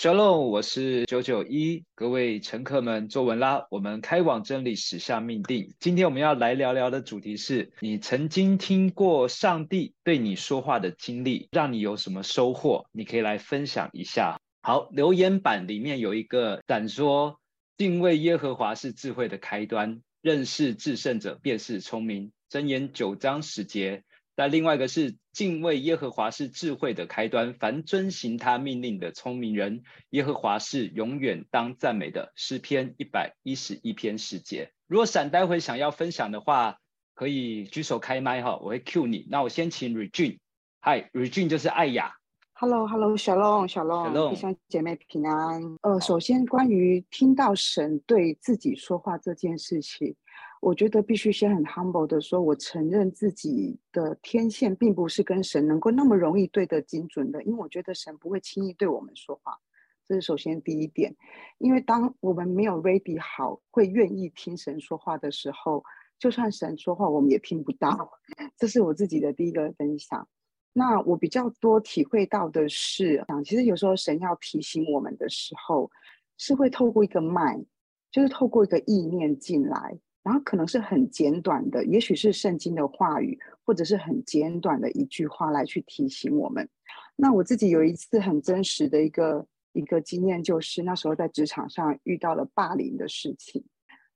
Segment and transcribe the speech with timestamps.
[0.00, 5.74] 小鹿我是九九一，各位乘客们坐稳啦，我们开往真理，驶向命定。
[5.78, 12.86] 今天我们要来聊聊的主题是你曾经听过上帝对你说话的经历，让你有什么收获？
[12.92, 14.40] 你可以来分享一下。
[14.62, 17.38] 好，留言板里面有一个胆说，
[17.76, 22.32] 敬畏耶和华是智慧的开端，认识至圣者便是聪明。
[22.50, 24.02] 箴言九章十节。
[24.40, 32.32] 那另外一个是敬畏耶和华是智慧的开端，凡遵行他命令的聪明人，耶和华是永远当赞美的。
[32.36, 34.72] 诗篇一百一十一篇十节。
[34.86, 36.78] 如果闪待会想要分享的话，
[37.14, 39.26] 可以举手开麦哈，我会 cue 你。
[39.28, 42.14] 那我先请 Regine，Hi，Regine 就是艾雅。
[42.54, 45.62] Hello，Hello，Shalom，Shalom，弟兄姐妹平安。
[45.82, 50.16] 呃，首先关于听到神对自己说话这件事情。
[50.60, 59.58] 我觉得必须先很 humble 的说，我承认自己的天线并不是跟神能够那么容易对得精准的，因为我觉得神不会轻易对我们说话，
[60.06, 61.16] 这是首先第一点。
[61.56, 65.82] 因为当我们没有 ready 好，会愿意听神说话的时候，
[66.18, 68.10] 就算神说话，我们也听不到。
[68.58, 70.28] 这是我自己的第一个分享。
[70.74, 75.90] 那我比较多体会到的是，其实有时候神要提醒我们的时候，
[76.36, 77.64] 是会透过一个 mind，
[78.12, 79.98] 就是透过一个意念进来。
[80.22, 86.68] 然后可能是很简短的，也许是圣经的话语，或者是很简短的一句话来去提醒我们。
[87.16, 93.64] 那我自己有一次很真实的一个一个经验，就是那时候在职场上遇到了霸凌的事情。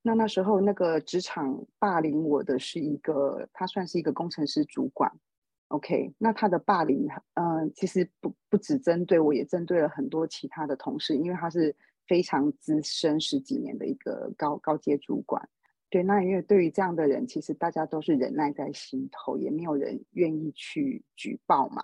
[0.01, 5.11] 那那时候那个职场霸凌我的是一个，他算是一个工程师主管。
[5.69, 11.75] OK，那他的霸凌，嗯、其实不不只针对我，也针对了很多其他的同事，因为他是
[12.07, 15.49] 非常资深十几年的一个高高阶主管。
[15.89, 21.83] 对，那因为对于这样的人，其实大家都是忍耐在心头，也没有人愿意去举报嘛。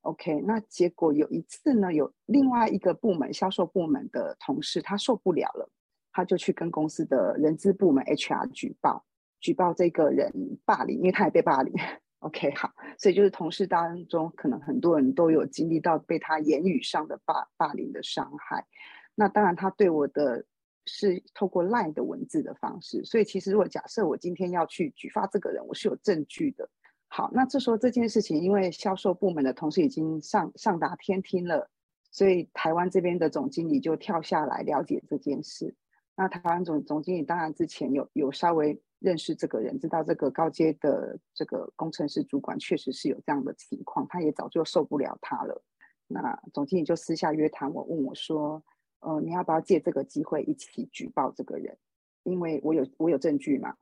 [0.00, 5.70] OK，那结果有一次呢，有另外一个部门销售部门的同事，他受不了了，
[6.12, 9.04] 他就去跟公司的人资部门 HR 举报，
[9.38, 10.32] 举报这个人
[10.64, 11.72] 霸凌，因为他也被霸凌。
[12.20, 18.66] OK，好，所以就是同事当中，可能很多人都有经历到被他言语上的霸霸凌的伤害。
[19.14, 20.44] 那当然，他对我的。
[20.86, 26.68] 是透过 LINE 的文字的方式，所以其实如果假设我今天要去举发这个人，我是有证据的。
[27.08, 31.70] 好，那这时候这件事情，因为销售部门的同事已经上上达天听了，
[32.10, 35.74] 所以台湾这边的总经理就跳下来了解这件事。
[36.16, 45.62] 那台湾总总经理当然之前有有稍微认识这个人，知道这个高阶的这个工程师主管确实是有这样的情况，他也早就受不了他了。
[46.08, 48.62] 那总经理就私下约谈我，问我说。
[49.02, 51.76] 呃，你要不要借这个机会一起举报这个人？
[52.24, 53.74] 因为我有我有证据嘛。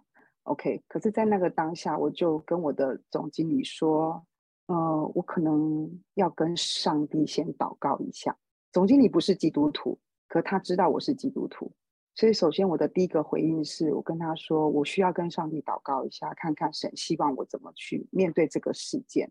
[0.44, 4.26] OK，可是，在那个当下，我就跟我的总经理说，
[4.66, 8.34] 呃，我可能要跟上帝先祷告一下。
[8.72, 11.70] 总经理不是基督徒，可他知道我是基督徒，
[12.14, 19.30] 所以首先我的第一个回应是我跟他说，我需要跟上帝祷告一下，看看神希望我怎么去面对这个事件，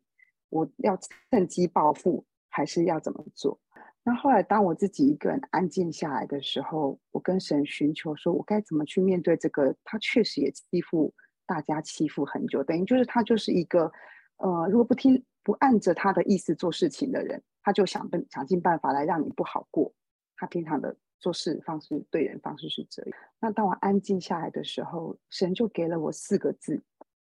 [0.50, 0.96] 我要
[1.32, 3.60] 趁机报复，还是要怎么做？
[4.10, 9.76] 那后来，当我自己一个人安静下来的时候，我跟神寻求，说我该怎么去面对这个？
[9.84, 11.14] 他确实也欺负
[11.46, 13.92] 大家，欺负很久，等于就是他就是一个，
[14.38, 19.94] 呃，如果不听不按着他的意思做事情的人，他就想办想尽办法来让你不好过。
[20.38, 23.12] 他平常的做事方式、对人方式是这样。
[23.40, 26.82] 那当我安静下来的时候，神就给了我四个字：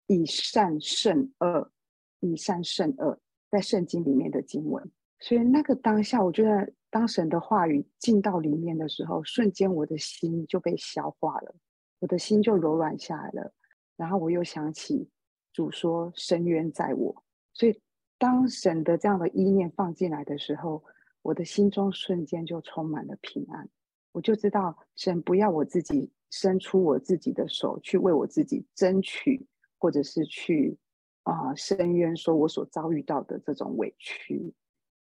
[0.09, 1.71] 以善胜恶，
[2.19, 4.91] 以善胜恶，在圣经里面的经文。
[5.25, 11.55] 所以那个当下，我觉得当神的话语进到里面的时候，瞬间我的心就被消化了，
[12.01, 13.53] 我的心就柔软下来了。
[13.97, 15.09] 然后我又想起
[15.53, 17.25] 主说：“伸冤在我。”
[17.55, 17.81] 所以
[18.19, 20.83] 当神的这样的意念放进来的时候，
[21.23, 23.69] 我的心中瞬间就充满了平安。
[24.11, 29.47] 我就知道神不要我自己伸出我自己的手去为我自己争取，
[29.79, 30.77] 或者是去
[31.23, 34.53] 啊、呃、伸冤，说我所遭遇到的这种委屈。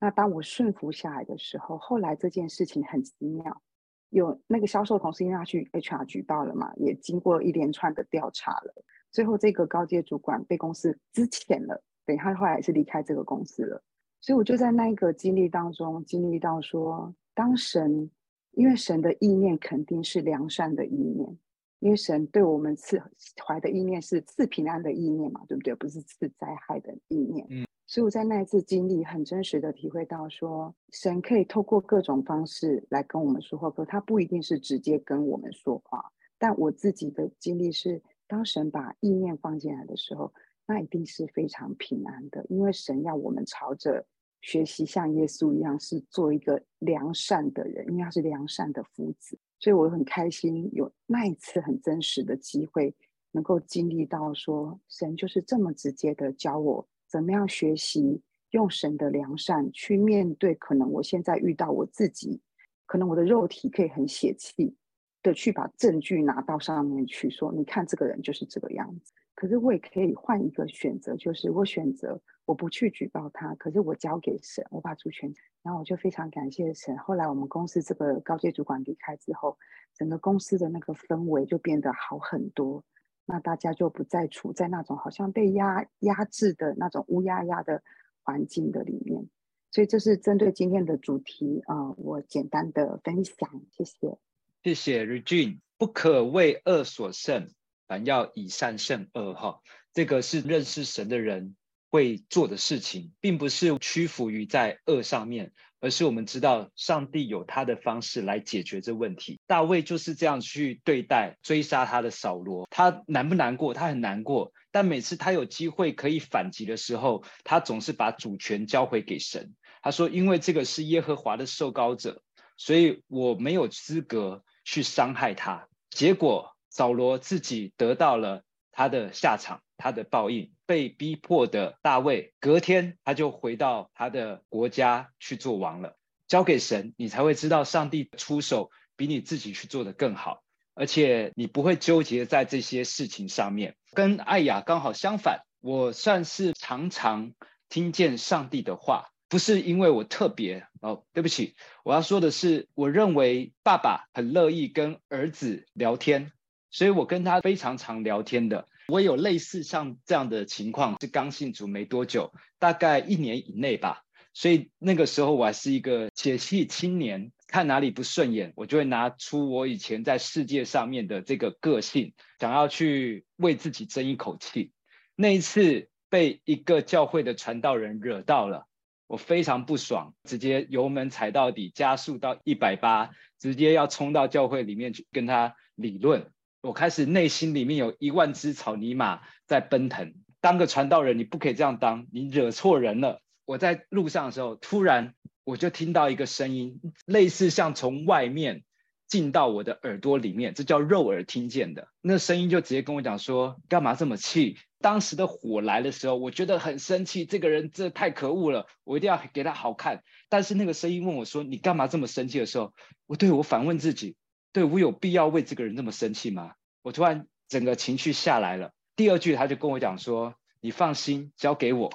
[0.02, 3.62] 那当我顺服下来的时候，后来这件事情很奇妙，
[4.10, 8.74] 有那个销售同事因为他去 HR 举报了嘛，也经过一连串的调查了，
[9.12, 13.80] 最后这个高阶主管被公司资遣了，等他后来也是离开这个公司了。
[14.20, 18.10] 所以我就在那个经历当中经历到说，当神，
[18.54, 21.38] 因为神的意念肯定是良善的意念，
[21.78, 23.00] 因为神对我们赐
[23.46, 25.72] 怀的意念是赐平安的意念嘛，对不对？
[25.76, 27.46] 不是赐灾害的意念。
[27.48, 27.64] 嗯。
[27.92, 36.02] 所以我在那一次经历，很真实的体会到说，神可以透过各种方式来跟我们说话，可他不一定是直接跟我们说话。
[36.38, 40.32] 但我自己的经历是，当神把意念放进来的时候，
[40.64, 44.02] 那一定是非常平安的，因为神要我们朝着
[44.40, 49.38] 学习像耶稣一样，是做一个良善的人，因为他是良善的夫子。
[49.58, 52.96] 所以我很开心有那一次很真实的机会，
[53.32, 58.22] 能够经历到说，神就是这么直接的教我怎么样学习
[58.52, 62.40] 用神的良善去面对可能我现在遇到我自己，
[62.86, 64.74] 可能我的肉体可以很血气
[65.22, 69.12] 的去把证据拿到上面去说，你看这个人就是这个样子。
[69.34, 75.30] 可是我也可以换一个选择，就是我选择我不去举报他，可是我交给神，我把主权。
[75.62, 76.96] 然后我就非常感谢神。
[76.96, 79.58] 后来我们公司这个高阶主管离开之后，
[79.94, 82.82] 整个公司的那个氛围就变得好很多。
[83.24, 87.82] 那大家就不再处在那种好像被压压制的那种乌压压的
[88.22, 89.28] 环境的里面。
[89.70, 93.34] 所以这是针对今天的主题啊、我简单的分享，
[93.70, 94.18] 谢谢。
[94.62, 97.48] 谢谢 Regine，不可为恶所胜。
[97.88, 99.60] 凡要以善胜恶，哈，
[99.92, 101.56] 这个是认识神的人
[101.90, 105.52] 会做的事情，并不是屈服于在恶上面，
[105.82, 109.38] 而是我们知道上帝有他的方式来解决这问题。
[109.46, 113.74] 大卫就是这样去对待追杀他的扫罗，他难不难过？
[113.74, 119.52] 他很难过，但每次他有机会可以反击的时候，他总是把主权交回给神。
[119.82, 122.22] 他说：“因为这个是耶和华的受膏者，
[122.56, 126.50] 所以我没有资格去伤害他。”结果。
[126.74, 130.52] 扫罗自己得到了他的下场，他的报应。
[130.64, 135.98] 被逼迫的大卫，隔天他就回到他的国家去做王了。
[136.28, 140.42] 交给神，你才会知道上帝出手比你自己去做的更好，
[140.72, 143.76] 而且你不会纠结在这些事情上面。
[143.92, 147.34] 跟艾雅刚好相反，我算是常常
[147.68, 151.54] 听见上帝的话，不是因为我特别哦，对不起，
[151.84, 156.32] 我要说的是，我认为爸爸很乐意跟儿子聊天。
[156.72, 164.02] 所以我跟他非常常聊天的，我有类似像这样的情况，是刚信主没多久，大概一年以内吧。
[164.34, 174.72] 所以那个时候我还是一个血气青年，看哪里不顺眼，我就会拿出我以前在世界上面的这个个性，想要去为自己争一口气。
[175.14, 178.66] 那一次被一个教会的传道人惹到了，
[179.06, 186.32] 我非常不爽，直接油门踩到底，加速到一百八，直接要冲到教会里面去跟他理论。
[186.62, 190.14] 我开始内心里面有一万只草泥马在奔腾。
[190.40, 193.20] 当个传道人，你不可以这样当，你惹错人了。
[193.44, 198.62] 我在路上的时候，突然我就听到一个声音，类似像从外面
[199.08, 201.88] 进到我的耳朵里面，这叫肉耳听见的。
[202.00, 210.02] 那声音就直接跟我讲说：“干嘛这么气？”当时的火来的时候，我觉得很生气，这个人这太可恶了，我一定要给他好看。
[210.28, 212.72] 但是那个声音问我说：“你干嘛这么生气？”的时候，
[213.06, 214.14] 我对我反问自己。
[214.52, 216.54] 对，我有必要为这个人那么生气吗？
[216.82, 218.72] 我突然整个情绪下来了。
[218.96, 221.92] 第二句他就跟我讲说：“你放心，交给我。”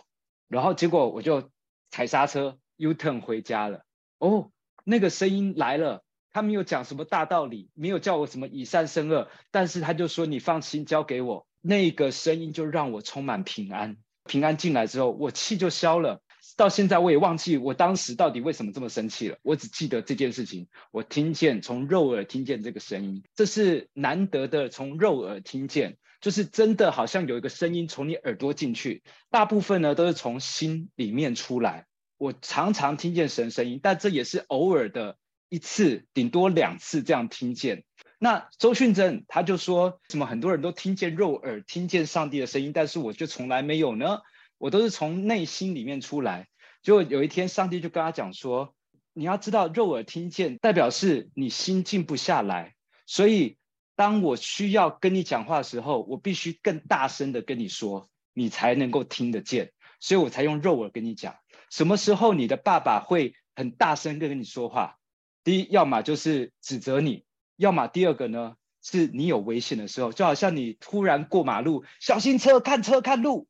[0.49, 1.51] 然后结果我就
[1.91, 3.83] 踩刹车，U turn 回家了。
[4.17, 4.51] 哦，
[4.83, 13.97] 那个声音来了，他没有讲什么大道理，没有叫我什么以善胜恶，但是他就说：“你放心，交给我。”那个声音就让我充满平安。
[14.25, 16.21] 平安进来之后，我气就消了。
[16.55, 20.67] 到现在我也忘记我当时到底为什么这么生气了，我只记得这件事情。
[20.91, 29.03] 我听见从肉耳听见这个声音，这是难得的从肉耳听见，就是真的好像有一个声音从你耳朵进去。
[29.29, 31.85] 大部分呢都是从心里面出来。
[32.17, 35.17] 我常常听见神声音，但这也是偶尔的
[35.49, 37.83] 一次，顶多两次这样听见。
[38.19, 44.19] 那周训正他就说什么很多人都听见肉耳听见上帝的声音，但是我就从来没有呢。
[44.57, 46.47] 我都是从内心里面出来，
[46.81, 48.73] 结果有一天上帝就跟他讲说
[49.13, 52.73] ：“你要知道，肉耳听见代表是你心静不下来，
[53.05, 53.57] 所以
[53.95, 61.35] 当我需要跟你讲话的时候，我必须更大声的跟你说，你才能够听得见，所以我才用肉耳跟你讲。
[61.69, 64.97] 什么时候你的爸爸会很大声跟跟你说话？
[65.43, 67.25] 第一，要么就是指责你，
[67.57, 73.47] 要么第二个呢，是你有危险的时候，就好像你突然过马路，小心车，看车，看路。”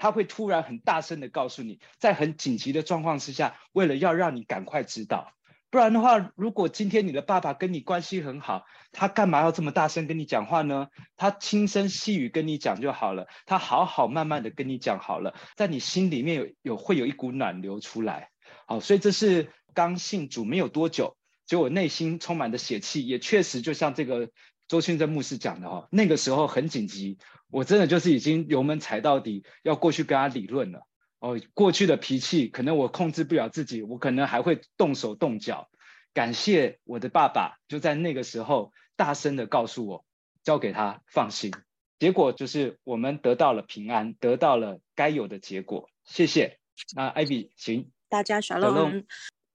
[0.00, 5.34] 他会突然很大声的告诉你，在很紧急的状况之下，为了要让你赶快知道，
[5.68, 10.88] 不然的话，如果今天你的爸爸跟你关系很好，他干嘛要这么大声跟你讲话呢？
[11.18, 18.30] 他轻声细语跟你讲就好了，他好好慢慢的跟你讲好了，在你心里面有有会有一股暖流出来，
[18.66, 21.14] 好，所以这是刚信主没有多久，
[21.44, 24.30] 就我内心充满的血气，也确实就像这个。
[24.70, 30.86] 周训正牧师讲的哈，那个时候很紧急，我真的就是已经油门踩到底，要过去跟他理论了。
[31.18, 35.68] 哦，过去的脾气可能我控制不了自己，我可能还会动手动脚。
[36.14, 40.04] 感谢我的爸爸，就在那个时候大声的告诉我，
[40.44, 41.50] 交给他，放心。
[41.98, 45.90] 结果就是我们得到了平安，得到了该有的结果。
[46.04, 46.60] 谢谢。
[46.94, 47.90] 那艾比，行。
[48.08, 49.04] 大家小龙，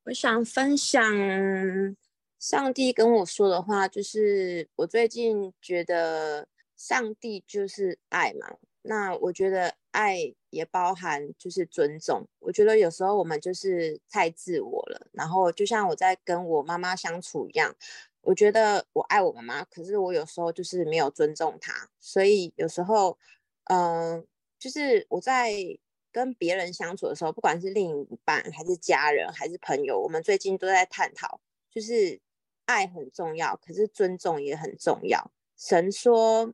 [0.03, 1.01] 我想分享
[2.45, 8.55] 上帝跟我说的话，就是我最近觉得上帝就是爱嘛。
[8.83, 12.23] 那我觉得爱也包含就是尊重。
[12.37, 17.75] 我觉得有时候我们就是太自我了，然后就像我在跟我妈妈相处一样，
[18.21, 23.17] 我觉得我爱我妈妈，可是我有时候就是没有尊重她，所以有时候，
[23.63, 24.23] 嗯、
[24.59, 25.51] 就是我在
[26.11, 32.21] 跟别人相处的时候，不管是另一半还是家人还是朋友，我们最近都在探讨，就是
[32.65, 35.31] 爱很重要，可是尊重也很重要。
[35.57, 36.53] 神说。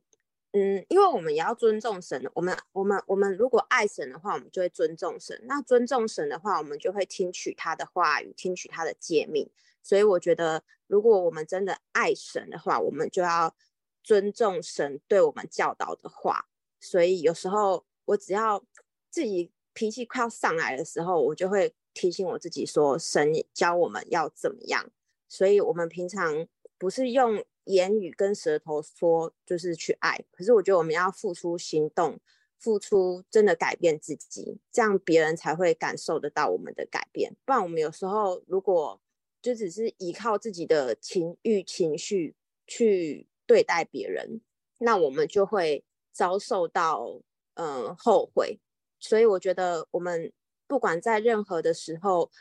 [0.53, 5.41] 嗯，因为我们也要尊重神，我们我们我们如果爱神的话，我们就会尊重神。
[5.45, 9.49] 那尊重神的话，我们就会听取他的话语，听取他的诫命。
[9.81, 13.55] 所以我觉得，如果我们真的爱神的话，我们就要
[14.03, 16.49] 尊重神对我们教导的话。
[16.81, 18.61] 所以有时候我只要
[19.09, 24.91] 自己脾气快要上来的时候，我就会提醒我自己说，神教我们要怎么样。
[25.31, 26.45] 所以我们平常
[26.77, 27.41] 不是用。
[27.65, 32.19] 言语跟舌头说就是去爱，可是我觉得我们要付出行动，
[32.57, 37.37] 付出真的改变自己，这样别人才会感受得到我们的改变。
[37.45, 38.99] 不然我们有时候如果
[39.43, 42.35] 就只是依靠自己的情欲情绪
[42.65, 44.41] 去对待别人，
[44.79, 47.21] 那我们就会遭受到
[47.53, 48.59] 嗯、后悔。
[48.99, 50.33] 所以我觉得我们
[50.65, 52.31] 不管在任何的时候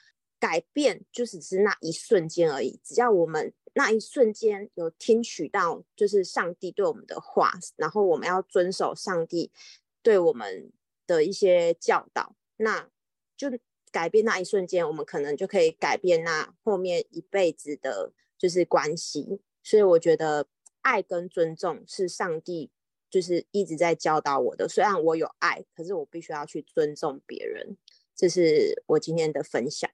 [0.40, 2.80] 改变，就只是那一瞬间而已。
[2.82, 3.52] 只要我们。
[3.72, 9.52] 那一瞬间有听取到，就是上帝对我们的话，然后我们要遵守上帝
[10.02, 10.72] 对我们
[11.06, 12.90] 的一些教导，那
[13.36, 13.48] 就
[13.92, 19.40] 改变那一瞬间，我们可能就可以改变那后面一辈子的，就是关系。
[19.62, 20.48] 所以我觉得
[20.80, 22.72] 爱跟尊重是上帝
[23.08, 24.68] 就是一直在教导我的。
[24.68, 27.76] 虽然我有爱，可是我必须要去尊重别人。
[28.16, 29.88] 这是我今天的分享。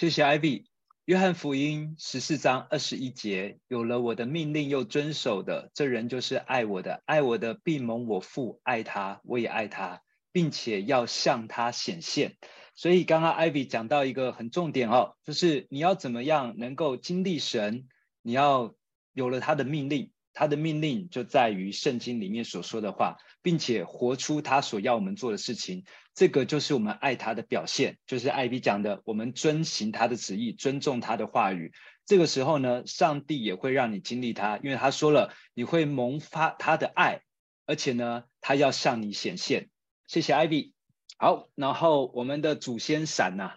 [0.00, 0.64] 谢谢 Ivy。
[1.04, 7.02] 约翰福音十四章二十一节，有了我的命令又遵守的，这人就是爱我的。
[7.04, 10.00] 爱我的必蒙我父爱他，我也爱他，
[10.32, 12.38] 并且要向他显现。
[12.74, 17.86] 所以刚刚 Ivy 讲到一个很重点哦，就是你要怎么样能够经历神，
[18.22, 18.74] 你要
[19.12, 20.12] 有了他的命令。
[20.32, 25.84] 他的命令就在于圣经里面所说的话，并且活出他所要我们做的事情。
[26.14, 31.72] 这个就是我们爱他的表现，就是艾比讲的，我们遵行他的旨意，尊重他的话语。
[32.04, 37.22] 这个时候呢，上帝也会让你经历他，因为他说了，你会萌发他的爱，
[37.66, 39.70] 而且呢，他要向你显现。
[40.06, 40.74] 谢谢艾比。
[41.16, 43.52] 好，然后我们的祖先闪呐、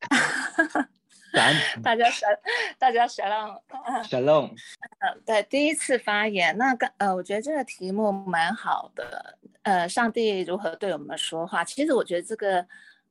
[1.82, 2.30] 大家闪，
[2.78, 3.60] 大家闪浪，
[4.08, 4.44] 闪浪，
[5.00, 11.62] 嗯，对，第一次发言，那个呃，我觉得这个题目蛮好的，呃，上帝如何对我们说话？
[11.64, 12.66] 其实我觉得这个，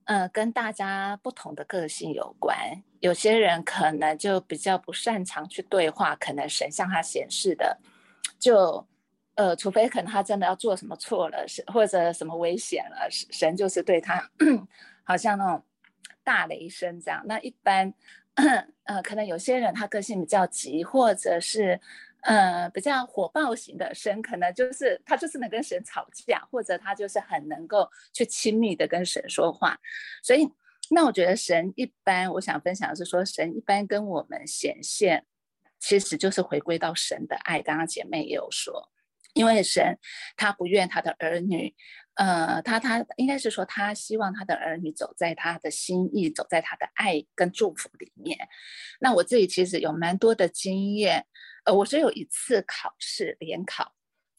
[0.06, 2.58] 呃，跟大家不同的个性有关。
[3.00, 7.78] 有些人可能就比较不擅长去对话，可能神向他显示的，
[8.40, 8.88] 就，
[9.36, 14.28] 呃，除非可能他真的要做什么错了，是或者什么危险了，神就是对他，
[15.06, 15.64] 好像那种。
[16.26, 17.94] 大雷声这样，那一般，
[18.84, 21.80] 呃，可能有些人他个性比较急，或者是，
[22.22, 29.80] 呃，比较火爆型的神，可能就是他就是能跟神吵架，或者他就是很能够去亲密的跟神说话。
[30.24, 30.50] 所以，
[30.90, 35.24] 那我觉得神一般，我想分享是说，神一般跟我们显现，
[35.80, 37.62] 其实就是回归到神的爱。
[37.62, 38.90] 刚刚姐妹也有说，
[39.34, 39.98] 因为神
[40.36, 41.76] 他不愿他的儿女。
[42.16, 48.38] 呃，他他应该是说，他希望他的儿女走在他的心意，走在他的爱跟祝福里面。
[49.02, 51.26] 那我自己其实有蛮多的经验，
[51.66, 53.94] 呃，我只有一次考试联考，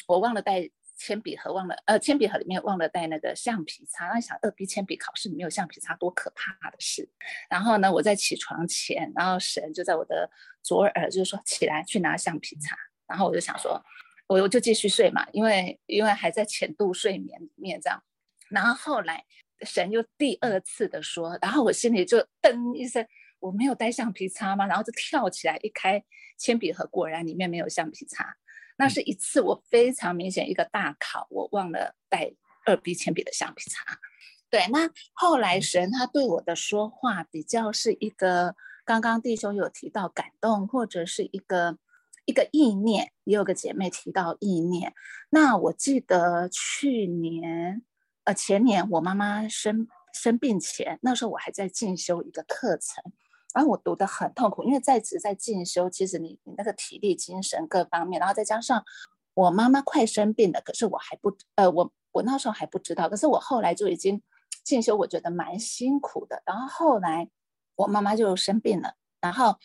[0.07, 4.07] 我忘了带铅笔盒，忘了呃铅笔盒里面忘了带那个橡皮擦。
[4.07, 7.07] 那想二 B 铅笔考试没有橡皮擦多可怕的事。
[7.51, 10.31] 然后呢，我在起床前，然后神就在我的
[10.63, 12.75] 左耳就是说起来去拿橡皮擦，
[13.07, 13.79] 然后我就想说。
[14.29, 18.03] 我我就继续睡嘛，因为因为还在浅度睡眠里面这样，
[18.49, 19.25] 然后后来
[19.63, 23.07] 神又第二次的说，然后我心里就噔一声，
[23.39, 24.67] 我没有带橡皮擦吗？
[24.67, 26.03] 然后就跳起来一开
[26.37, 28.37] 铅笔盒，果然里面没有橡皮擦。
[28.77, 32.33] 那是一次我非常明显一个大考，我忘了带
[32.65, 33.99] 二 B 铅笔的橡皮擦。
[34.51, 41.79] 对，那后来神他对我的说话比较是一个，刚刚弟兄有提到感动，或者是一个。
[42.27, 44.93] 一个意念，也有个姐妹提到意念。
[45.31, 47.83] 那我记得去年，
[48.25, 53.03] 呃，前年我妈妈生生病前，那时候我还在进修一个课程，
[53.55, 58.85] 然后我读得很痛苦，因为在职在进修，其实你你那个体力、精神各方面，然后再加上
[59.35, 64.21] 我妈妈快生病了，可是我还不，呃，我我那时候还不知道，可是我后来就已经
[64.65, 66.43] 进修，我觉得蛮辛苦的。
[66.45, 67.31] 然后后来
[67.77, 69.57] 我妈妈就生病了，然后。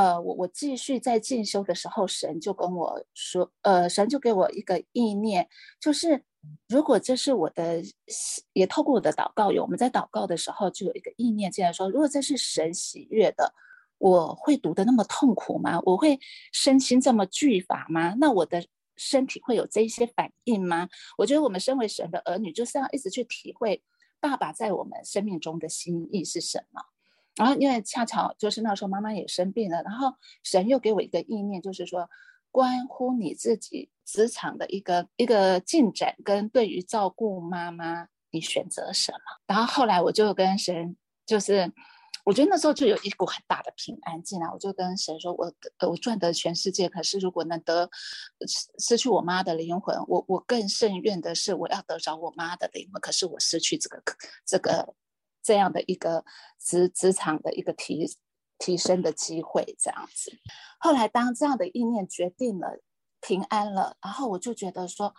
[0.00, 5.46] 呃，我我继续在进修的时候，神就跟我说，呃，神就给我一个意念，
[5.78, 6.24] 就是
[6.68, 7.82] 如果这是我的，
[8.54, 13.52] 也透过我的祷告，有我们在祷告的时候就有一个意念进来说，如果这是神喜悦的，
[13.98, 15.78] 我会读得那么痛苦吗？
[15.84, 16.18] 我会
[16.50, 18.14] 身心这么惧乏吗？
[18.18, 18.66] 那我的
[18.96, 20.88] 身体会有这些反应吗？
[21.18, 23.82] 我觉得我们身为神的儿女，就是要一直去体会
[24.18, 26.80] 爸爸在我们生命中的心意是什么。
[27.36, 32.10] 然后，因为恰巧就是那时候妈妈也生病了，然后神又给我一个意念，就是说，
[32.50, 39.18] 关乎你自己职场的一个一个进展，跟对于照顾妈妈，你选择什么？
[39.46, 41.72] 然后后来我就跟神，就是
[42.24, 45.50] 我觉得那时候就有一股很大的平安进来，我就跟神说，我
[45.88, 47.88] 我赚得全世界，可是如果能得
[48.78, 54.02] 失去我妈的灵魂，我我更甚愿的是我要得着我妈的灵魂，可是我失去这个
[54.44, 54.94] 这个。
[55.42, 56.24] 这样的一个
[56.58, 58.06] 职职场的一个提
[58.58, 60.32] 提升的机会，这样子。
[60.78, 62.80] 后来当这样的意念决定了
[63.20, 65.14] 平安了，然后我就觉得说，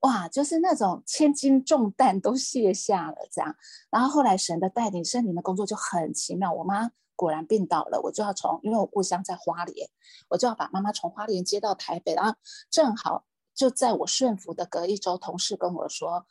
[0.00, 3.56] 哇，就是那种千斤重担都卸下了，这样。
[3.90, 6.52] 然后后来神的带领，圣灵的工作就很奇妙。
[6.52, 9.88] 我妈果然病倒了，我就要从，因为我故乡在花莲，
[10.28, 12.36] 我就要把妈妈从花莲接到台北，然后
[12.70, 16.26] 正好就在我顺服的隔一周，同事跟我说。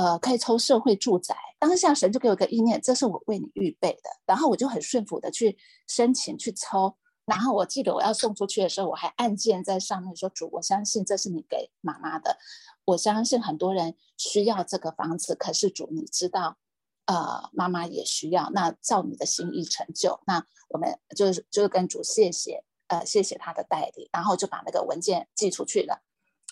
[0.00, 1.36] 呃，可以抽社会住宅。
[1.58, 4.08] 当下神就给我个意念，这是我为你预备的。
[4.24, 6.96] 然后我就很顺服的去申请去抽。
[7.26, 12.38] 然后我记得我要送出去的时候，我还按键在上面说：“主，我相信这是你给妈妈的。
[12.86, 16.56] 我相信很多人需要这个房子，可是主你知道，
[17.04, 18.48] 呃，妈妈也需要。
[18.54, 20.18] 那照你的心意成就。
[20.26, 24.08] 那我们就是就是跟主谢谢，呃，谢谢他的带领。
[24.14, 26.00] 然后就把那个文件寄出去了。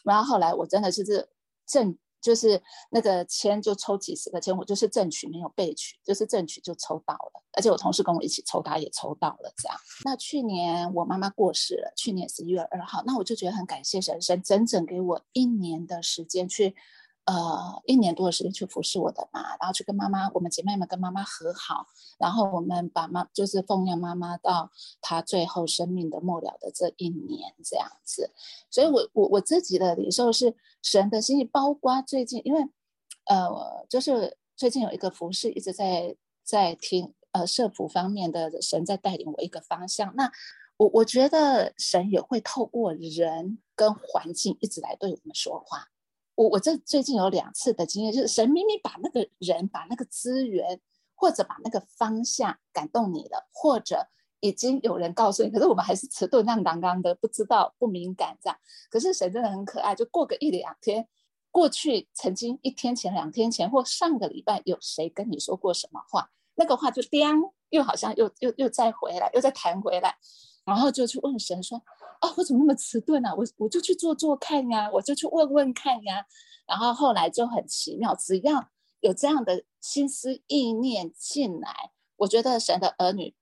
[0.05, 1.31] 然后后来我真的是这
[1.67, 1.97] 正。
[2.29, 9.79] 就是那个签就抽几十个签，我就是正取没有被取，就是正取就抽到了，而且我同事跟我一起抽，他也抽到了这样。
[10.05, 16.77] 那去年我妈妈过世了，去年十一月二号，那我就觉得很感谢神，神整整给我一年的时间去。
[17.29, 21.87] 呃，一年多的时间去服侍我的妈，然后去跟妈妈，我们姐妹们跟妈妈和好，
[22.17, 24.71] 然后我们把妈就是奉养妈妈到
[25.03, 28.33] 她最后生命的末了的这一年这样子。
[28.71, 32.63] 所以我，我我自己的领受是神的心意，包括最近，因为
[33.27, 40.15] 呃，就是最近有一个服侍一直在在听，呃，社福方面的神在带领我一个方向。
[40.17, 40.33] 那
[40.79, 45.89] 我我觉得神也会透过人跟环境一直来对我们说话。
[46.39, 50.81] 我我这最近有两次的经验，就是神明明把那个人、把那个资源，
[51.17, 54.07] 或者把那个方向感动你了，或者
[54.39, 58.57] 已经有人告诉你，可是我们还是迟钝、浪荡荡的，不知道、不敏感这样。
[58.89, 61.09] 可是神真的很可爱，就过个一两天，
[61.51, 70.17] 过去曾经一天前、两天前或上个礼拜有谁跟你说过什么话，那个话就叮，又好像又又又再回来，又再弹回来。
[70.69, 71.83] 然后就去问神说
[72.21, 73.35] ：“哦，我怎么那么迟钝啊？
[73.35, 76.27] 我我就去做做看呀，我就去问问看呀。”
[76.69, 78.69] 然后后来就很奇妙，只要
[79.01, 83.35] 有这样的心思意念进来，我觉得神的儿女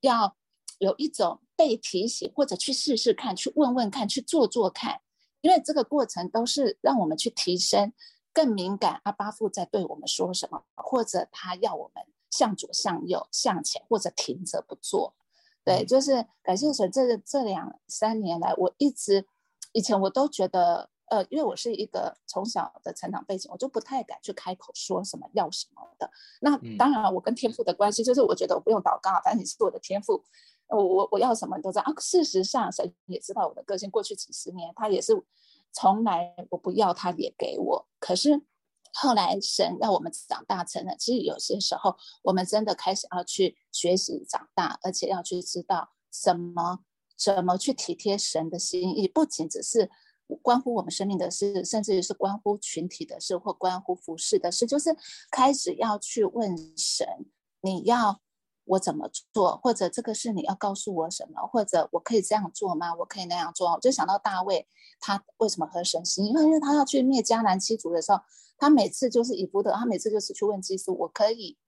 [0.00, 0.36] 要
[0.78, 5.00] 有一种被提醒，或者去试试看，去问问看，去做做看，
[5.42, 7.92] 因为这个过程都是让我们去提升，
[8.32, 9.00] 更敏感。
[9.04, 15.14] 阿巴父在对我们说什么，或者他要我们向左、向右、向前，或者停着不做。
[15.64, 16.90] 对，就是感谢神。
[16.90, 19.26] 这这两三年来，我一直
[19.72, 26.10] 以前我都觉得，呃，因为我是一个从小的成长背景，我就不太敢去开口说什么要什么的。
[26.40, 30.22] 那当然，我跟天赋的关系，就是我觉得我不用祷告，反正你是我的天赋，
[30.68, 31.92] 我我我要什么都知道啊。
[31.98, 35.12] 事实上，神也知道我的个性，过去几十年，他也是
[35.72, 37.86] 从来我不要，他也给我。
[37.98, 38.42] 可是。
[38.92, 46.80] 后来神让我们长大成人，其实有些时候我们真的开始要去学习长大，而且要去知道什么
[47.16, 49.90] 怎么去体贴神的心意，不仅只是
[50.42, 54.96] 关乎我们生命的事，甚至于是关乎群体的事或关乎服饰的事，就是
[55.30, 57.06] 开始要去问神，
[57.60, 58.20] 你要。
[58.64, 62.94] 我怎么做，或者这个是你要告诉我什么，或者我可以这样做吗？
[62.94, 63.68] 我可以那样做。
[63.72, 64.66] 我就想到大卫，
[65.00, 66.26] 他为什么合神心？
[66.26, 68.20] 因为因为他要去灭迦南七族的时候，
[68.56, 71.58] 他每次就是以弗德，他每次就是去问祭司：我可以，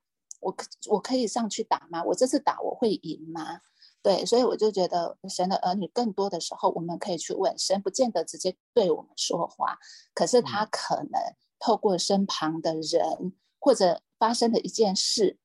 [0.40, 2.02] 我可我可以上去打吗？
[2.04, 3.60] 我这次打我会赢吗？
[4.00, 9.78] 对，所以我就觉得神的儿女更多的时候，我们可以去问神，不见得直接对我们说话，
[10.14, 11.20] 可是他可能
[11.58, 15.38] 透过身旁的人或者发生的一件事。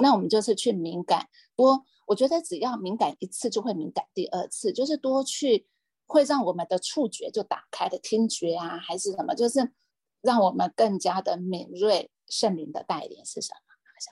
[0.00, 5.66] 那我们就是去敏感多，我觉得只要敏感一次，就会敏感第二次，就是多去
[6.06, 9.72] 会让我们的触觉就打开的听觉啊，还是什么，就是
[10.20, 13.60] 让我们更加的敏锐圣灵的带领是什么？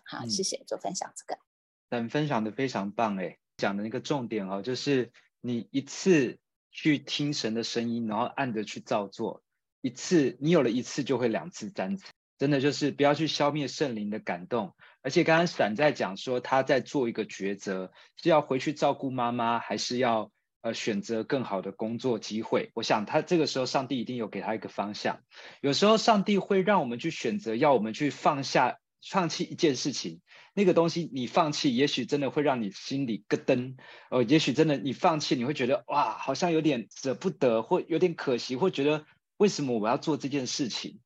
[0.04, 1.40] 好，谢谢，就分享这个。
[1.88, 5.10] 但分享的非常棒诶，讲的那个重点哦，就是
[5.40, 6.38] 你一次
[6.70, 9.42] 去听神的声音，然后按着去照做，
[9.80, 12.04] 一次你有了一次就会两次三次，
[12.36, 14.74] 真的就是不要去消灭圣灵的感动。
[15.08, 17.90] 而且刚刚闪在讲说他在做一个抉择，
[18.22, 22.70] 是要回去照顾妈妈，还是要呃选择更好的工作机会？
[22.74, 25.20] 我想他这个时候上帝一定有给他一个方向。
[25.62, 28.78] 有时候上帝会让我们去选择，要我们去放下。
[29.10, 30.20] 放弃一件事情，
[30.52, 33.76] 那个东西你放弃，也许真的会让你心里咯噔。
[34.10, 39.06] 呃，也许真的你放弃，你会觉得哇，好像有点舍不得，或有点可惜，或觉得
[39.38, 40.98] 为什么我要做这件事情？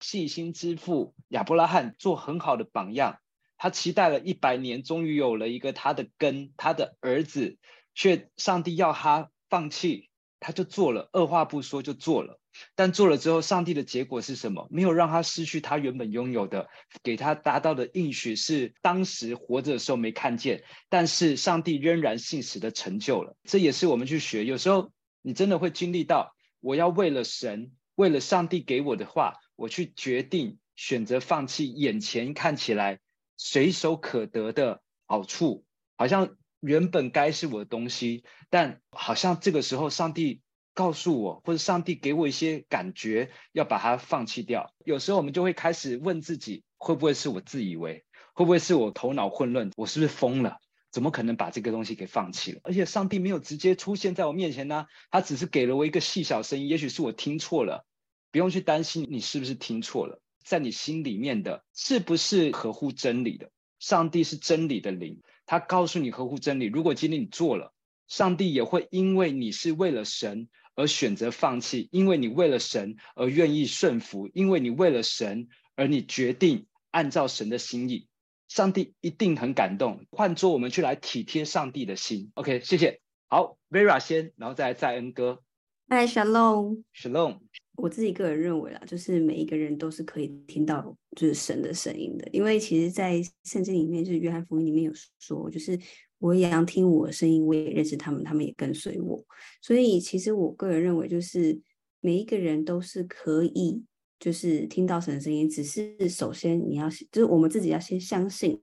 [0.00, 3.18] 细心之父亚伯拉罕做很好的榜样，
[3.64, 7.56] 他期待了一百年，终于有了一个他的根，他的儿子，
[7.94, 12.38] 却上帝要他放弃，他就做了，二话不说就做了。
[12.74, 14.68] 但做了之后，上帝的结果是什么？
[14.70, 16.68] 没有让他失去他原本拥有的，
[17.02, 23.34] 给他达到的应许是当时活着的时候没看见，但是上帝仍然信实的成就了。
[23.44, 24.44] 这也是我们去学。
[24.44, 32.98] 有时候你真的会经历到，我要为了神，为了上帝给我的话，我去决定选择放弃眼前看起来
[33.36, 35.64] 随手可得的好处，
[35.96, 40.42] 好像原本该是我的东西，但好像这个时候上帝。
[40.76, 44.74] 告诉我，或者上帝给我一些感觉，要把它放弃掉。
[44.84, 48.04] 有时候我们就会开始问自己，会不会是我自以为？
[48.34, 49.70] 会不会是我头脑混乱？
[49.76, 50.58] 我是不是疯了？
[50.90, 52.60] 怎么可能把这个东西给放弃了？
[52.64, 57.86] 而且上帝没有直接出现在我面前呢，他只是给了我一个细小声音，也许是我听错了。
[58.32, 63.50] 不用去担心你是不是听错了，在你心里面的是不是合乎真理的？
[63.78, 66.66] 上帝是真理的灵，他告诉你合乎真理。
[66.66, 67.72] 如果今天你做了，
[68.06, 70.48] 上帝也会因为你是为了神。
[70.76, 78.08] 而选择放弃，因为你为了神而愿意顺服，因为你为了神而你决定按照神的心意，
[78.48, 80.04] 上帝一定很感动。
[80.10, 82.32] 换做我们去来体贴上帝的心。
[82.34, 83.00] OK，谢谢。
[83.28, 85.44] 好，Vera 先，然后再来再恩哥。
[85.86, 87.38] 哎，Shalom，Shalom。
[87.76, 95.78] 我自己个人认为啦，就是每一个人都是可以听到就是神的声音的，因为其实，在圣经里面，就是约翰福音里面有说，就是。
[96.20, 99.22] 我也要听我的声音，我也认识他们，他们也跟随我。
[99.60, 101.60] 所以，其实我个人认为，就是
[102.00, 103.84] 每一个人都是可以，
[104.18, 105.46] 就是听到神的声音。
[105.46, 108.58] 只是首先你要，就是我们自己要先相信，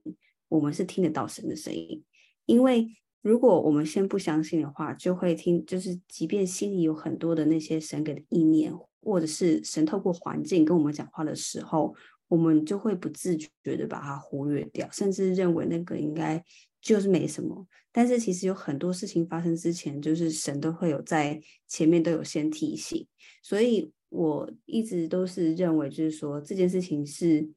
[0.48, 2.02] 我们是听得到神的声音。
[2.46, 2.88] 因为
[3.22, 11.94] 如果我们先不相信的话，就会听，就是即便心里有很多的那些神给的意念，或者是神透过环境跟我们讲话的时候，
[12.28, 16.44] 我们就会不自觉的把它忽略掉，甚至认为那个应该。
[16.82, 23.06] 就是没什么，但是其实有很多事情发生之前，就是神都会有在前面都有先提醒，
[23.40, 27.48] 所以我一直都是认为，就是说这件事情是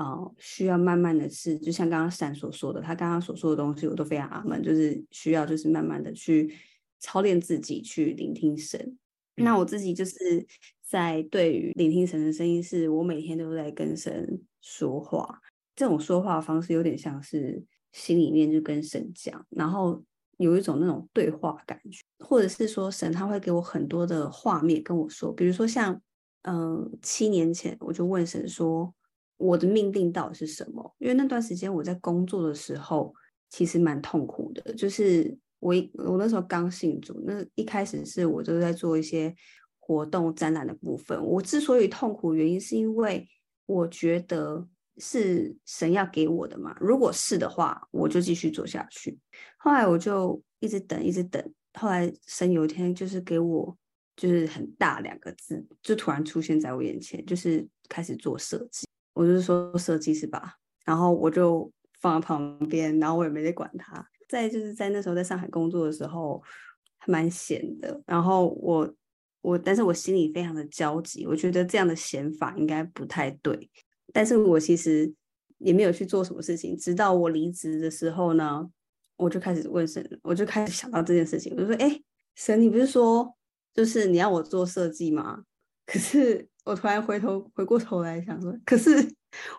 [0.00, 6.54] 啊、呃、需要慢慢的是，就像刚刚闪所说的，他刚刚所说的东西，我都非常阿门，就是需要就是慢慢的去
[6.98, 8.96] 操练自己去聆听神。
[9.36, 10.46] 那我自己就是
[10.82, 15.40] 在对于聆听神的声音，是我每天都在跟神说话，
[15.76, 17.64] 这种说话的方式有点像是。
[17.92, 20.00] 心里面就跟神讲，然后
[20.36, 26.00] 有一种那种对话感觉，或者是说神他会给我很多的画面跟我说，比如说像，
[26.42, 28.94] 嗯、呃，七年前我就问神说，
[29.40, 30.94] 我的命定到底是什么？
[30.98, 33.12] 因为那段时间我在工作的时候
[33.48, 39.34] 其实蛮痛苦的，就是我我那时候刚信主，那一开始是我就在做一些
[39.78, 43.26] 活动展览的部分，我之所以痛苦原因是因为
[43.66, 44.68] 我觉得。
[45.02, 46.76] 是神要给我的嘛？
[46.78, 49.18] 如果是的话，我就继续做下去。
[49.56, 51.42] 后来我就一直等，一直等。
[51.72, 53.74] 后来神有一天就是给我，
[54.14, 58.86] 就是很大两个字，就突然出现在我眼前，就是开始做设计。
[59.20, 60.54] 我就是说设计是吧？
[60.82, 64.02] 然后我就放在旁边，然后我也没得管他。
[64.26, 66.42] 再就是在那时候在上海工作的时候，
[66.96, 68.02] 还蛮闲的。
[68.06, 68.90] 然后我
[69.42, 73.70] 我，但是我心里非常的焦急，我觉得这样的闲法应该不太对。
[74.10, 75.12] 但是我其实
[75.58, 78.66] 也没有去做什么事情，直到我离职的时候呢，
[79.16, 82.00] 我就开始问神，我就开始想到这件事情，我就说：“哎，
[82.36, 83.36] 神，你不是说
[83.74, 85.44] 就是你要我做设计吗？”
[85.84, 88.90] 可是我突然回头回过头来想说，可是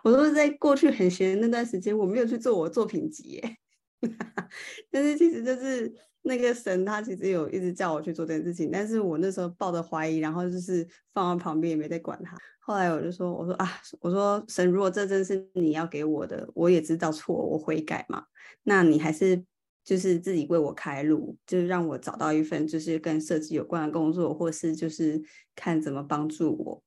[0.04, 3.56] 我都是在过去很闲的那段时间，我没有去做我作品集耶。
[4.90, 12.36] 但是其实就是那个神，他其实有一直叫我去做这件事情，但是我那时候抱着怀疑，然后就是放在旁边也没在管他。
[12.64, 13.68] 后来我就说：“我说啊，
[14.00, 18.24] 我说神，如果这真是你要给我的，我也知道错，我悔改嘛。
[18.62, 19.44] 那你还是
[19.84, 25.20] 就是自己为我开路，就是让我找到一份就是跟设计有关的工作，或是就是
[25.56, 26.82] 看怎么帮助我。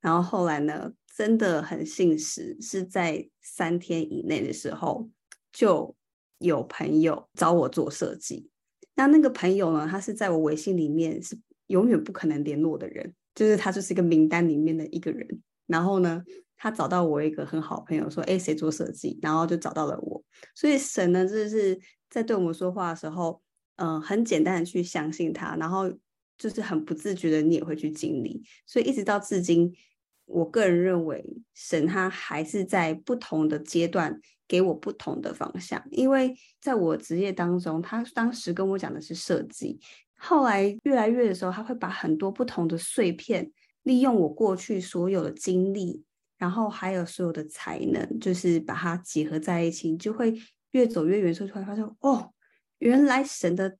[0.00, 5.08] 然后后来呢，真的很信实，是在三天以内的时候
[5.52, 5.94] 就
[6.38, 8.48] 有朋友找我做设计，
[8.94, 15.42] 那那个朋友呢，他是在我微信里面是永远不可能联络的人，就是他就是一个名单里面的一个人。
[15.66, 16.24] 然后呢，
[16.56, 20.20] 他找到我一个很好朋友，说：“哎，谁做设计？”然后就找到了我。
[20.54, 23.40] 所以神呢，就是在对我们说话的时候，
[23.76, 25.88] 嗯、很简单的去相信他，然后
[26.36, 28.42] 就是很不自觉的你也会去经历。
[28.66, 29.72] 所以一直到至今，
[30.30, 34.20] 我个人认为神他还是在不同的阶段。
[34.50, 39.78] 给我不同的方向，因为在我职业当中，他当时跟我讲的是设计，
[40.16, 43.52] 后来越来越的时候，他会把很多不同的碎片，
[43.84, 46.02] 利用我过去所有的经历，
[46.36, 50.34] 然后还有所有的才能，就是把它结合在一起，就会
[50.72, 52.32] 越走越远，说出来发现哦，
[52.80, 53.76] 原来神的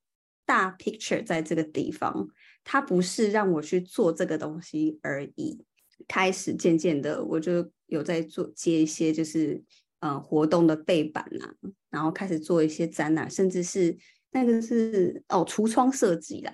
[0.47, 2.29] 大 picture 在这个地方，
[2.63, 5.65] 他不是让我去做这个东西而已。
[6.11, 9.63] 开始渐渐的，我就有在做接一些就是。
[10.03, 11.53] 呃，活动的背板啊，
[11.91, 13.95] 然后开始做一些展览，甚至是
[14.31, 16.51] 那个是哦橱窗设计啦。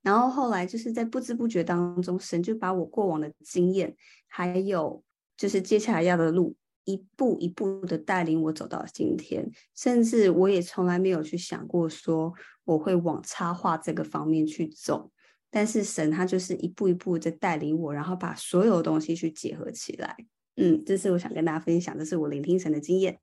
[0.00, 3.94] 然后后来就是在不知不觉当中，神就把我过往的经验，
[4.28, 5.04] 还有
[5.36, 9.46] 就是接下来要的路，一步一步的带领我走到今天。
[9.74, 12.32] 甚至我也从来没有去想过说
[12.64, 15.10] 我会往插画这个方面去走，
[15.56, 20.14] 但是神他就是一步一步的带领我，然后把所有东西去结合起来。
[20.56, 23.18] 嗯，这是我想跟大家分享，这是我聆听神的经验。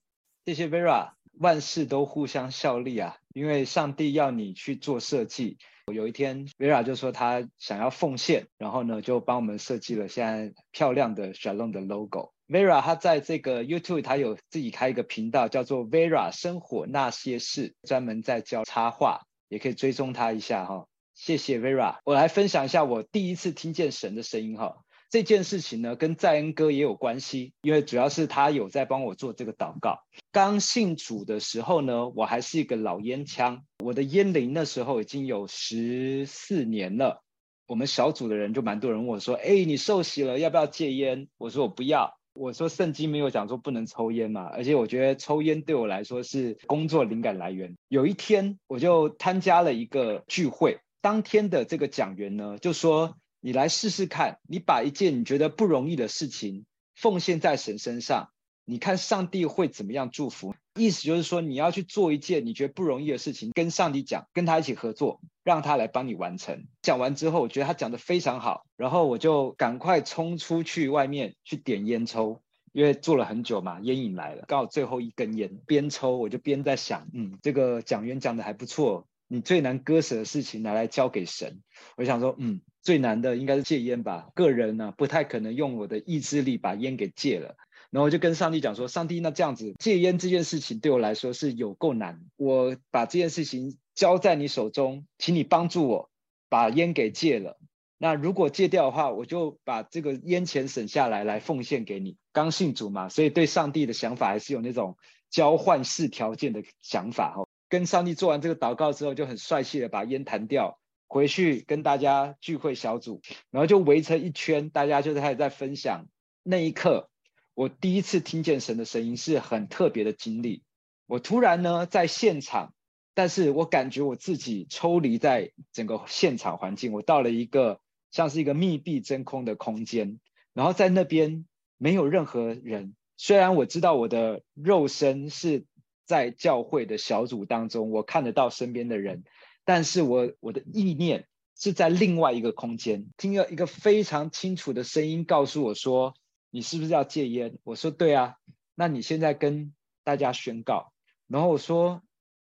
[0.48, 5.60] 谢谢 Vera，万事都互相效力啊，因为上帝要你去做设计。
[5.94, 12.34] 有一天，Vera 就说他想要奉献，然后呢，就帮我们设计了现在漂亮的沙龙的 logo。
[12.48, 20.88] Vera 他在这个 YouTube，他有自己开一个频道，叫做 Vera 生活那些事，专门在教插画，也可以追踪他一下哈。
[21.14, 24.78] 谢谢 Vera，我来分享一下我第一次听见神的声音哈。
[25.10, 30.00] 这件事情呢，跟在恩哥也有关系，因为主要是他有在帮我做这个祷告。
[30.32, 37.22] 刚信主的时候呢，我还是一个老烟枪，我的烟龄那时候已经有十四年了。
[37.68, 53.16] 我们小组的人就蛮多人问我说：“哎，你受洗了，要不要戒烟？”我说：“我不要。”我说：“圣经没有讲说不能抽烟嘛，而且我觉得抽烟对我来说是工作灵感来源。”有一天，我就参加了一个聚会，当天的这个讲员呢，就说。
[53.46, 58.30] 你来试试看，你把一件你觉得不容易的事情奉献在神身上，
[58.64, 60.56] 你看上帝会怎么样祝福？
[60.76, 66.68] 意思就是说，你要去做一件你觉得不容易的事情，跟上帝讲，跟他一起合作，让他来帮你完成。
[66.82, 81.62] 讲完之后，我觉得他讲得非常好，然后我就赶快冲出去外面去点烟抽，因为坐了很久嘛，烟瘾来了，刚好最后一根烟，边抽我就边在想，嗯，这个讲员讲得还不错，你最难割舍的事情拿来交给神，
[81.98, 82.62] 我想说，嗯。
[82.84, 87.56] 最难的应该是戒烟吧，个人呢不太可能用我的意志力把烟给戒了。
[87.92, 96.10] 然后我就跟上帝讲说：“上帝，那这样子戒烟这件事情对我来说是有够难，我把这件事情交在你手中，请你帮助我
[96.50, 97.58] 把烟给戒了。
[97.98, 102.18] 那如果戒掉的话，我就把这个烟钱省下来来奉献给你。
[102.34, 104.98] 刚信主嘛，所以对上帝的想法还是有那种
[105.30, 107.43] 交换式条件的想法哈。
[107.74, 110.78] 跟上帝做完这个祷告之后，就很帅气的把烟弹掉。”
[111.10, 116.08] 回去跟大家聚会小组，然后就围成一圈，大家就开始在分享。
[116.44, 117.10] 那一刻，
[117.56, 120.64] 我第一次听见神的声音，是很特别的经历。
[121.08, 122.74] 我突然呢在现场，
[123.16, 127.80] 但是我感觉我自己抽离在整个现场环境，我到了一个
[128.12, 130.20] 像是一个密闭真空的空间，
[130.54, 131.46] 然后在那边
[131.78, 132.96] 没有任何人。
[133.18, 135.66] 虽然我知道我的肉身是
[136.06, 139.24] 在教会的小组当中，我看得到身边的人。
[139.66, 146.14] 但是我我的意念是在另外一个空间，听了一个非常清楚的声音告诉我说
[146.52, 148.36] ：“你是不是要戒烟？”我说：“对啊。”
[148.76, 150.92] 那你现在跟大家宣告。
[151.28, 152.02] 然后我说：“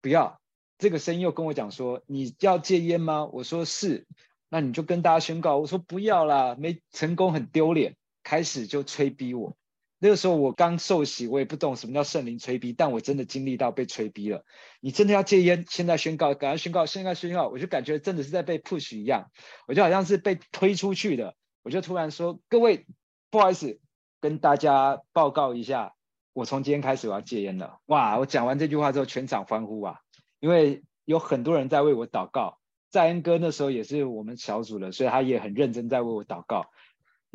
[0.03, 0.41] 不要。”
[0.79, 4.07] 这个声音又跟我讲说：“你要戒烟吗？”我说：“是。”
[4.51, 5.59] 那你就跟大家宣告。
[5.59, 9.57] 我说：“不要啦，没成功很丢脸。”开始就催逼我。
[10.05, 14.45] 那个时候我刚受洗，我也不懂什么叫圣灵催逼，但我真的经历到被催逼了。
[14.81, 15.65] 你真的要戒烟？
[15.67, 19.31] 现在宣告，赶快宣告，现在宣告，我就感觉真的是在被 push 一样，
[19.67, 21.35] 我就好像是被推出去的。
[21.63, 22.85] 我就突然说：“各位，
[23.31, 23.81] 不好意思，
[24.21, 25.95] 跟大家报告一下，
[26.35, 28.19] 我从今天开始我要戒烟了。”哇！
[28.19, 30.01] 我讲完这句话之后，全场欢呼啊，
[30.39, 32.59] 因为有很多人在为我祷告。
[32.91, 36.67] 在恩哥那时候也是我们小组的，所以他也很认真在为我祷告。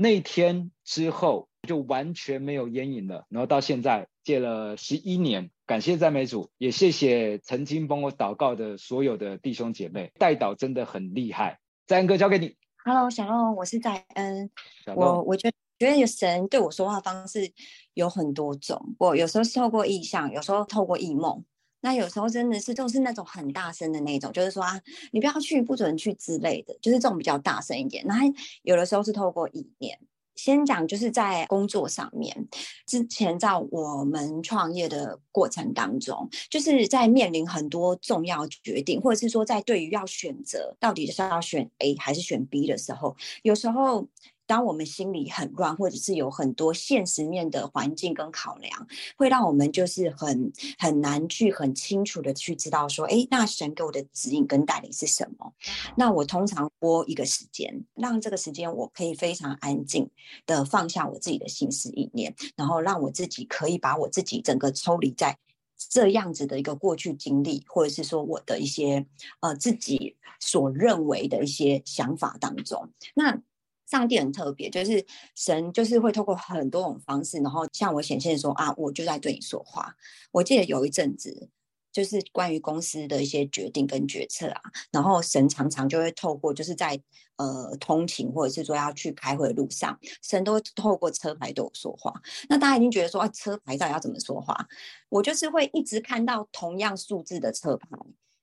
[0.02, 11.60] 那天之后就完全没有烟瘾了，然后到现在戒了十一年，感谢赞美主，也谢谢曾经帮我祷告的所有的弟兄姐妹，代祷真的很厉害。
[11.86, 14.50] 在恩哥交给你，Hello，小龙，我是在恩，
[14.96, 17.52] 我我觉得觉得有神对我说话方式
[17.94, 21.44] 有很多种，我有时候是透过意象，有时候透过异梦，
[21.82, 24.80] 那有时候真的是都是那种很大声的那种，就是说啊，
[25.12, 28.06] 你不要去，不准去之类的，就是这种比较大声一点。
[28.06, 28.16] 那
[28.64, 30.00] 有的时候是透过意念。
[30.36, 32.48] 先讲就是在工作上面，
[32.86, 44.08] 之前在我们创业的过程当中，就是在面临很多重要决定，或者是说在对于要选择到底是要选 A 还是选 B 的时候，有时候。
[44.50, 55.54] 当我们心里很乱，或者是有很多现实面的环境跟考量，会让我们就是很很难去很清楚的去知道说，哎，那神给我的指引跟带领是什么？
[55.96, 60.10] 那我通常拨一个时间，让这个时间我可以非常安静
[60.48, 65.38] 的放下我自己的心思意念，然后让我自己可以把我自己整个抽离在
[65.78, 69.06] 这样子的一个过去经历，或者是说我的一些
[69.42, 73.40] 呃自己所认为的一些想法当中，那。
[73.90, 75.04] 上帝很特别，就是
[75.36, 79.96] 神就是会透过很多种方式，然后向我显现说啊，我就在对你说话。
[80.32, 81.50] 我记得有一阵子，
[81.92, 87.02] 就是关于公司的一些决定跟决策啊，然后神常常就会透过就是在
[87.38, 92.14] 呃通勤或者是说要去开会的路上，神都会透过车牌对我说话。
[92.48, 94.68] 那大家已经觉得说啊，车牌到底要怎么说话？
[95.10, 97.88] 我就是会一直看到同样数字的车牌。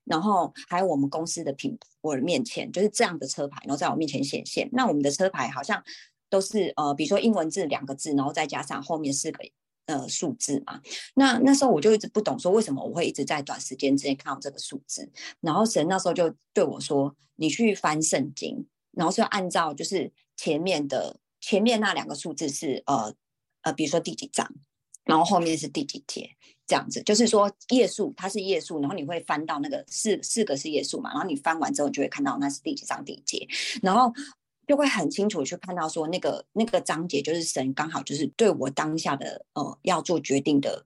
[0.07, 4.69] 然后还有我们公司的品，我的面前就是这样的车牌，然后在我面前显现。
[4.73, 5.83] 那我们的车牌好像
[6.31, 9.45] 都是呃，比如说英文字两个字，然后再加上后面四个
[9.87, 10.81] 呃数字嘛。
[11.15, 15.11] 那那时候我就一直不懂，说为什么我会一直在短时间之内看到这个数字。
[15.41, 23.13] 然后神那时候就对我说：“你去翻圣经，然后是要按照就是前面的前面那两个数字是呃
[23.63, 24.49] 呃，比如说第几章，
[25.05, 26.31] 然后后面是第几节。”
[26.67, 33.49] 这样子就是说页数，它是页数，然后你会翻到那个四四个是页数嘛，然后你翻完之后就会看到那是第几章第几节，
[33.83, 34.13] 然后
[34.67, 40.85] 就会很清楚去看到说那个那个章节就是神刚好就是对我当下的呃要做决定的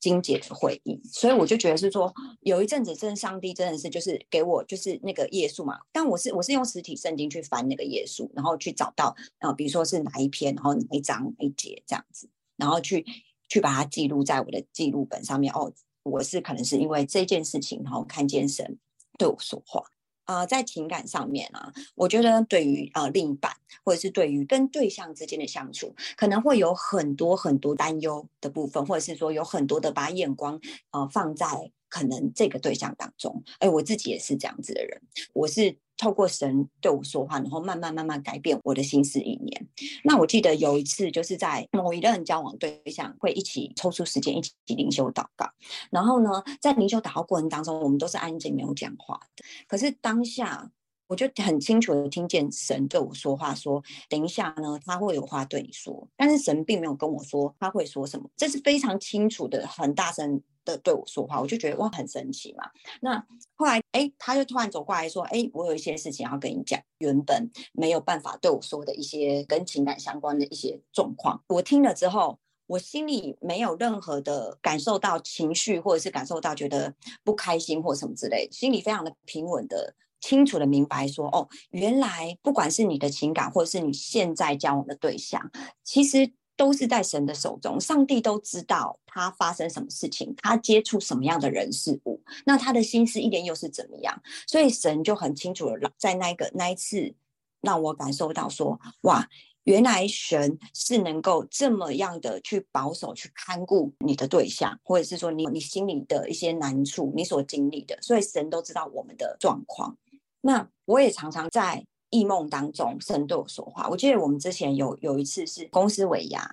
[0.00, 13.06] 精简的回应，所以我就觉得是说有一阵子真上帝真的是就是给我就是那个页数嘛，但我是我是用实体圣经去翻那个页数，然后去找到啊、比如说是哪一篇，然后哪一章哪一节这样子，然后去。
[13.50, 15.70] 去把它记录在我的记录本上面哦，
[16.04, 18.78] 我是可能是因为这件事情，然后看见神
[19.18, 19.82] 对我说话
[20.24, 23.52] 啊、在情感上面啊，我觉得对于呃另一半
[23.84, 30.60] 或者是对于跟对象之间的相处，可能会有很多很多担忧的部分，或者是说有很多的把眼光
[30.92, 33.42] 呃放在可能这个对象当中。
[33.58, 35.02] 哎，我自己也是这样子的人，
[35.34, 35.76] 我是。
[36.00, 39.68] 透过神对我说话，然后慢慢慢慢改变我的心思意念。
[40.02, 45.46] 那我记得有一次，就是在某一任交往对象会一起抽出时间一起灵修祷告。
[45.90, 49.44] 然后呢，在灵修祷告过程当中，我们都是安静没有讲话的。
[49.68, 50.70] 可是当下，
[51.06, 60.40] 我就很清楚的听见神对我说话，说：“等一下呢，他会有话对你说。”但是神并没有跟我说他会说什么，这是非常清楚的，很大声。
[60.64, 62.64] 的对我说话，我就觉得哇，很神奇嘛。
[63.00, 76.94] 那后来哎，他就突然走过来说：“哎，我有一些事情要跟你讲，原本没有办法对我说的一些跟情感相关的一些状况。”我听了之后，我心里没有任何的感受到情绪，或者是感受到觉得
[77.24, 85.50] 不开心或什么之类，心里非常的平稳的、清楚的明白说：“哦，原来不管是你的情感，或者是你现在交往的对象，
[85.82, 94.22] 其实。”都是在神的手中，上帝都知道他发生什么事情，他接触什么样的人事物，那他的心思意念又是怎么样？
[94.46, 97.14] 所以神就很清楚了在那个那一次
[97.62, 99.26] 让我感受到说，哇，
[99.64, 109.96] 原来神是能够这么样的去保守、去看顾你的对象，或者是说你你心里的一些难处，你所经历的，所以神都知道我们的状况。
[110.42, 111.86] 那我也常常在。
[112.10, 113.88] 异梦当中，神对我说话。
[113.88, 116.48] 我记得我们之前有有一次是公司尾牙，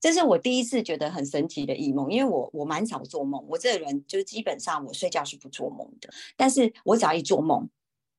[0.00, 2.10] 这是我第一次觉得很神奇的异梦。
[2.10, 6.08] 因为我我蛮少做梦，我这个人就是基本上我睡觉是不做梦的。
[6.36, 7.68] 但是我只要一做梦，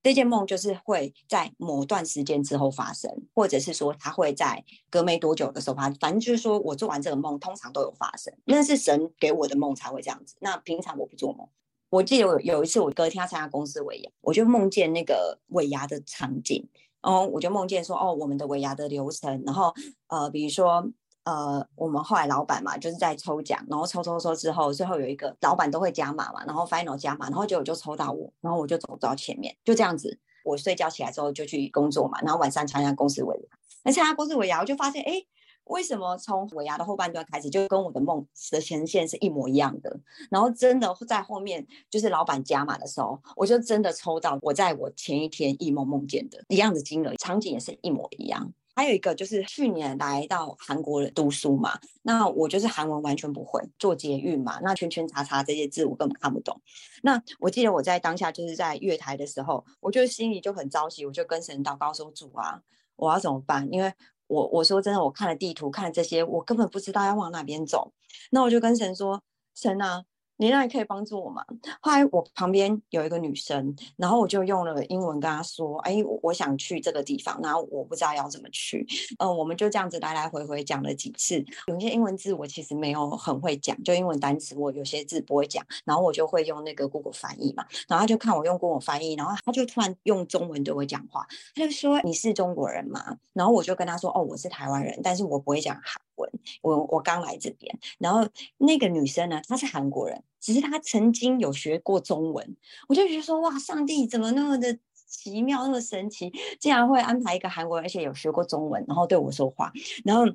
[0.03, 5.89] 这件梦就是会在某段时间之后发生，或者是说它会在隔没多久的时候发。
[5.99, 8.31] 反正就是说我做完这个梦，通常都有发生。
[8.45, 10.35] 那是神给我的梦才会这样子。
[10.39, 11.47] 那平常我不做梦。
[11.93, 16.67] 我记得有有一次，我隔天要参加公司尾牙，我就梦见那个尾牙的场景，
[17.03, 19.71] 然后我就梦见说，哦，我们的尾牙的流程，然后
[20.07, 20.83] 呃，比如说
[21.23, 35.23] 呃，我们后来老板嘛，就是在抽奖，然后抽抽抽之后，最后有一个老板都会加码嘛，然后 final 加码，然后结果就抽到我，然后我就走到前面，就这样子，我睡觉起来之后就去工作嘛，然后晚上参加公司尾牙，那参加公司尾牙，我就发现，哎。
[35.65, 39.99] 为什么从尾牙的后半段开始就跟我的梦的前线是一模一样的？
[40.29, 48.53] 然后真的在后面就是老板加码的时候，我就真的抽到我在我前一天异梦梦见的一样的金额，场景也是一模一样。
[48.75, 56.59] 还有一个就是去年来到韩国读书嘛，那我就是韩文完全不会，做捷运嘛，那圈圈叉叉这些字我根本看不懂。
[57.03, 62.59] 那我记得我在当下就是在月台的时候，我就心里就很着急，我就跟神祷告说：“主啊，
[62.95, 63.93] 我要怎么办？”因为
[64.27, 67.93] 我我说真的，我看了地图，看了这些，我根本不知道要往哪边走。
[68.31, 69.21] 那我就跟神说
[69.55, 70.05] ：“神啊。”
[70.43, 71.41] 你那里可以帮助我吗？
[71.79, 78.85] 后来我旁边有一个女生，然后我就用了英文跟她说：“哎，我想去这个地方，然后我不知道要怎么去。”
[79.19, 81.41] 嗯，我们就这样子来来回回讲了几次。
[81.67, 87.63] 有些英文字我其实没有很会讲，就英文单词我有些字不会讲，然后我就会用那个 Google 翻译嘛。
[87.87, 91.25] 然后他就看我用 Google 翻译，然后他就突然用中文对我讲话，
[91.55, 96.29] 他就说：“你是中国人吗？”然后我就跟他说：“哦，我是台湾人，但是我不会讲韩文，
[96.61, 100.23] 我我刚来这边。”然后那个女生呢，她是韩国人。
[100.39, 102.57] 只是她曾经有学过中文，
[102.89, 109.71] 我就觉得说哇，上帝怎么那么的奇妙，那么神奇，竟然会安排一个韩国人，而且有学过中文，然后对我说话，
[110.03, 110.25] 然后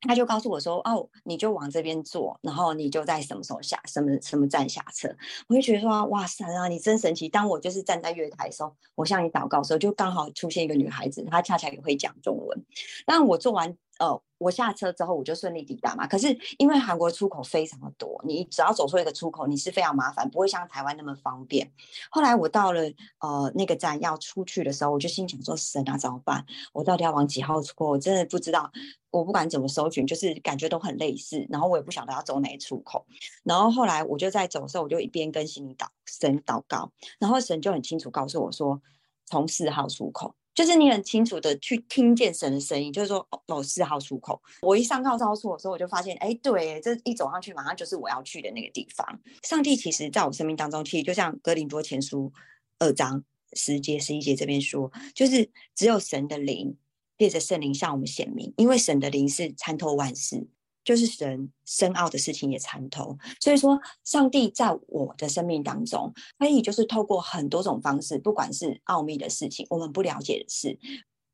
[0.00, 5.08] 他就告诉我说，哦，你就往这边坐，然后你就在什么时候下，什么什么站下车。
[5.46, 7.28] 我就觉得说哇塞啊，你真神奇。
[7.28, 12.64] 当我就是站在月台的时候，我向你祷告的时候，就刚好出现一个女孩子，她恰恰也会讲中文。
[13.06, 13.76] 当我做完。
[13.98, 16.06] 呃，我下车之后我就顺利抵达嘛。
[16.06, 21.70] 可是因为韩国出口非常的多，你只要走出一个出口，你是非常麻烦，不会像台湾那么方便。
[22.10, 22.82] 后来我到了
[23.20, 26.44] 呃那个站要出去的时候，我就心想说：神啊，怎么办？
[26.72, 27.90] 我到底要往几号出口？
[27.90, 28.70] 我真的不知道。
[29.10, 31.46] 我不管怎么搜寻，就是感觉都很类似。
[31.48, 33.06] 然后我也不晓得要走哪出口。
[33.44, 36.90] 然后后来我就在走的时候，我就一边跟心里祷神祷告，
[37.20, 38.82] 然后神就很清楚告诉我说，
[39.24, 40.34] 从四号出口。
[40.54, 44.40] 就是你很清楚的去听见神的声音，就是说哦，四号出口。
[44.62, 49.20] 我一上到高处的时候，我就发现，哎，对，这一走上去，马上就是我要去的那个地方。
[49.42, 52.32] 上帝其实在我生命当中，其实就像哥林多前书
[52.78, 53.24] 二章
[53.54, 56.76] 十节、十一节这边说，就是只有神的灵
[57.18, 60.46] 借着圣灵向我们显明，因为神的灵是参透万事。
[60.84, 70.78] 就是神深奥的事情也参透，所以说上帝在我的生命当中，可以就是透过很多种方式，不管是奥秘的事情，我们不了解的事，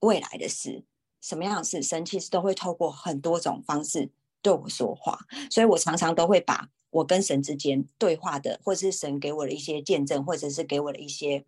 [0.01, 0.85] 未来的事，
[1.21, 5.19] 什么样的事，神其实都会透过很多种方式对我说话。
[5.51, 11.45] 所以我常常都会把我跟神之间对话的，或者是神给我的一些见证，或者是给我的一些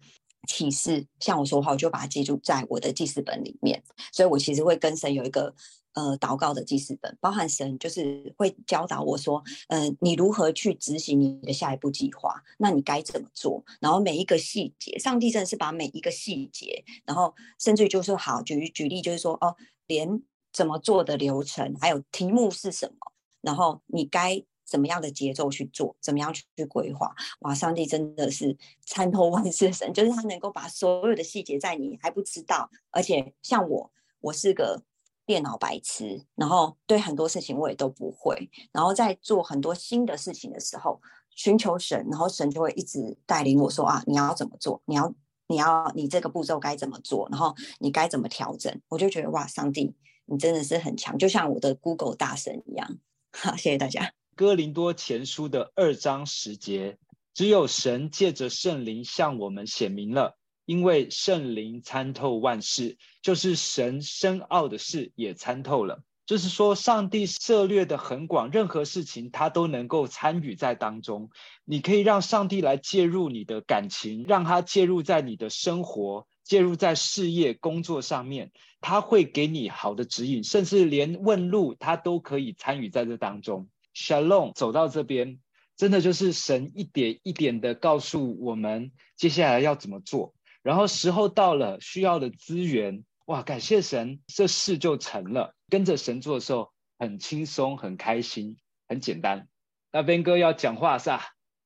[0.49, 3.83] 启示，向我说话，我就把它记录在我的记事本里面。
[4.13, 5.55] 所以我其实会跟神有一个。
[5.95, 12.43] 呃，祷告的记事本包含神就是会教导我说，嗯、你如何去执行你的下一步计划？
[12.57, 13.63] 那你该怎么做？
[13.79, 19.55] 然后每一个细节，上帝真的是把每一个细节，然后甚至于就是好举举例，就是说哦，
[19.87, 23.13] 连怎么做的流程，还有题目是什么，
[23.43, 27.15] 然后你该怎么样的节奏去做，怎么样去规划？
[27.41, 28.57] 哇，上帝真的是
[28.87, 34.83] 参透万 事神，就是他能够把所有的细节在你还不知道，而且像我，我是个。
[35.25, 41.01] 电脑白痴，然后对很多事情我也都不会，然后在做很多新的事情的时候，
[41.31, 44.83] 寻求神，然后神就会一直带领我说啊，你要怎么做？
[44.85, 45.15] 你要
[45.47, 47.29] 你要你这个步骤该怎么做？
[47.31, 48.77] 然后你该怎么调整？
[48.89, 49.95] 我就觉得哇，上帝，
[50.27, 52.99] 你真的是很强，就像我的 Google 大神一样。
[53.33, 54.22] 好，谢谢大家。
[54.35, 56.97] 哥林多前书的二章十节，
[57.35, 60.39] 只有神借着圣灵向我们显明了。
[60.65, 66.03] 因为圣灵参透万事，就是神深奥的事也参透了。
[66.25, 71.31] 就是说，上帝涉猎的很广，任何事情他都能够参与在当中。
[71.65, 83.69] 你可以让上帝来介入你的感情，让他介入在你的生活，介入在事业、工作上面，他会给你好的指引，甚至连问路他都可以参与在这当中。
[83.95, 85.39] Shalom，走到这边，
[85.77, 90.35] 真的就是神一点一点的告诉我们接下来要怎么做。
[90.63, 95.55] 然后时候到了，需要的资源，哇，感谢神，这事就成了。
[95.69, 98.57] 跟着神做的时候，很轻松，很开心，
[98.89, 99.49] 很简单。
[99.93, 101.21] 那边哥要讲话是吧？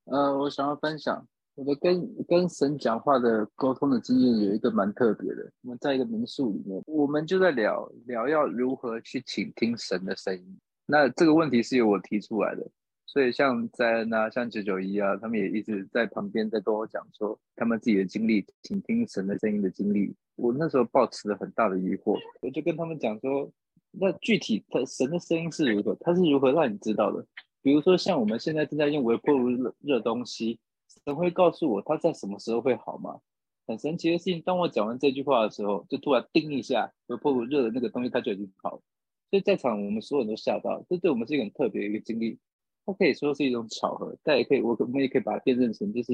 [0.07, 5.51] 呃，我想要分享我的跟跟神讲话的沟通的经验，有一个蛮特别的。
[5.63, 10.59] 我们在一个民宿里面，我们就在聊聊要如何去倾听神的声音。
[10.87, 12.67] 那这个问题是由我提出来的。
[13.05, 20.15] 所以像在那像九九一啊，他们也一直在旁边在跟我讲说他们自己的经历，倾听神的声音的经历。
[20.35, 23.51] 我那时候抱持了很大的疑惑，我就跟他们讲说，
[23.93, 25.95] 那具体他神的声音是如何？
[26.01, 27.25] 他是如何让你知道的？
[27.63, 30.59] 比如说像我们现在正在用微波炉热热东西，
[31.05, 33.19] 神会告诉我他在什么时候会好吗？
[33.67, 38.83] 很神奇的事情，当我讲完这句话的时候，就突然叮一下，微波炉热的那个东西它就已经好了。
[39.31, 42.39] 所以在场我们所有人都吓到，这对我们是一个很特别的一个经历。
[42.85, 46.13] 它可以说是一种巧合，但也可以，我我们也可以把它辨认成就是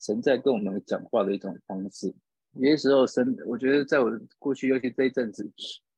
[0.00, 2.14] 神在跟我们讲话的一种方式。
[2.52, 5.46] 有些时候神，我觉得在我过去，尤其这一阵子，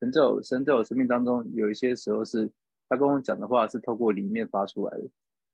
[0.00, 2.50] 神在我神在我生命当中，有一些时候是
[2.88, 5.04] 他跟我讲的话是透过里面发出来的，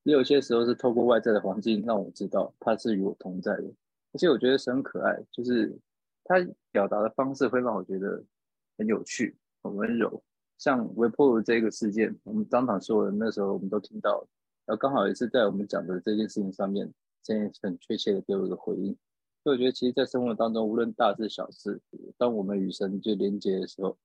[0.04, 3.64] 也有些时候是透过外在的环境让我知道他是与我同在的。
[4.14, 5.78] 而且我觉得神很可爱，就是
[6.24, 6.36] 他
[6.72, 8.24] 表达的方式会让我觉得
[8.78, 10.22] 很有趣、很温柔。
[10.58, 14.26] 像微波炉这个事件，我们当场说的那时候我们都听到，
[14.66, 16.92] 然后刚好也是在我们讲的这件事情上面，
[17.22, 18.96] 这样很确切的给我一个回应。
[19.42, 21.80] 所以我觉得，其实，在生活当中，无论大事小事，
[22.16, 23.96] 当我们与神就连接的时候，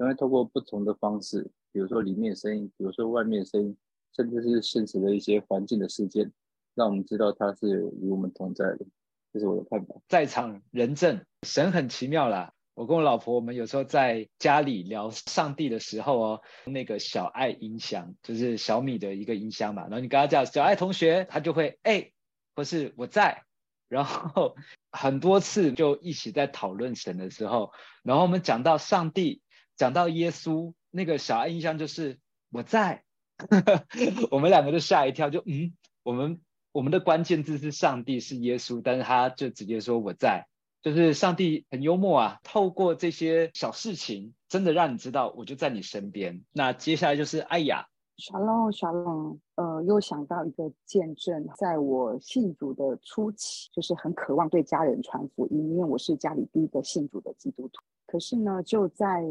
[0.00, 3.76] 因为透过不同的方式，比如说里面声音，比如说外面声音，
[4.16, 6.32] 甚至是现实的一些环境的事件，
[6.74, 8.84] 让我们知道他是与我们同在的。
[9.32, 9.94] 这是我的看法。
[10.08, 12.52] 在场人证，神很奇妙啦。
[12.78, 19.82] 我跟我老婆，我们有时候在家里聊上帝的时候哦，那个小爱音箱，就是小米的一个音箱嘛。
[19.82, 22.12] 然后你跟他讲小爱同学，他就会哎，
[22.54, 23.42] 或是我在。
[23.88, 24.54] 然后
[24.92, 27.72] 很多次就一起在讨论神的时候，
[28.04, 29.42] 然后我们讲到上帝。
[29.76, 32.18] 讲到耶稣，那个小爱音箱就是
[32.50, 33.04] 我在，
[34.30, 35.72] 我们两个就吓一跳，就嗯，
[36.02, 36.40] 我们
[36.72, 40.48] 我们的关键字是上帝是耶稣，但是他就直接说我在，
[40.82, 46.44] 就是上帝很幽默啊，透过这些小事情，真的让你知道我就在你身边。
[46.52, 59.24] 那接下来就是艾雅，Shalom Shalom，呃，又想到一个见证，在我信主的初期，就是很渴望对家人传福音，因为我是家里第一个信主的基督徒，可是呢，就在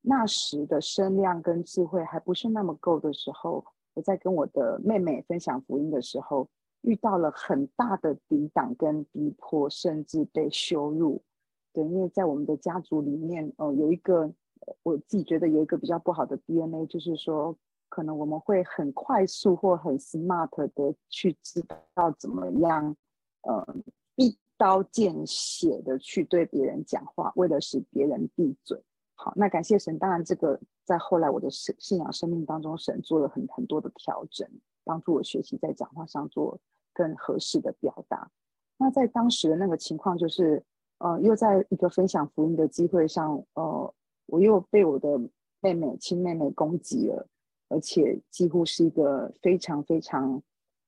[0.00, 6.48] 那时的声量跟智慧还不是那么够的时候，我在跟我的妹妹分享福音的时候，
[6.86, 11.20] 遇到了很大的抵挡跟逼迫，甚至被羞辱。
[11.72, 14.32] 对，因为在我们的家族里面，呃，有一个
[14.84, 17.56] 我自己觉得有一个比较不好的 DNA，就是说，
[17.88, 21.60] 可能我们会很快速或很 smart 的去知
[21.92, 22.96] 道怎么样，
[23.42, 23.76] 呃，
[24.14, 28.80] 一刀见血的去对别人讲话，为了使别人闭嘴。
[29.16, 29.98] 好，那感谢神。
[29.98, 34.48] 当然，这个在后来我的信信仰生命当中，神做了很很多的调整，
[34.84, 36.58] 帮助我学习在讲话上做
[36.96, 38.30] 更合适的表达。
[38.78, 40.62] 那在当时的那个情况，就是
[40.98, 43.94] 呃，又在一个分享福音的机会上，呃，
[44.26, 45.20] 我又被我的
[45.60, 47.28] 妹妹亲妹妹攻击了，
[47.68, 50.42] 而且几乎是一个非常非常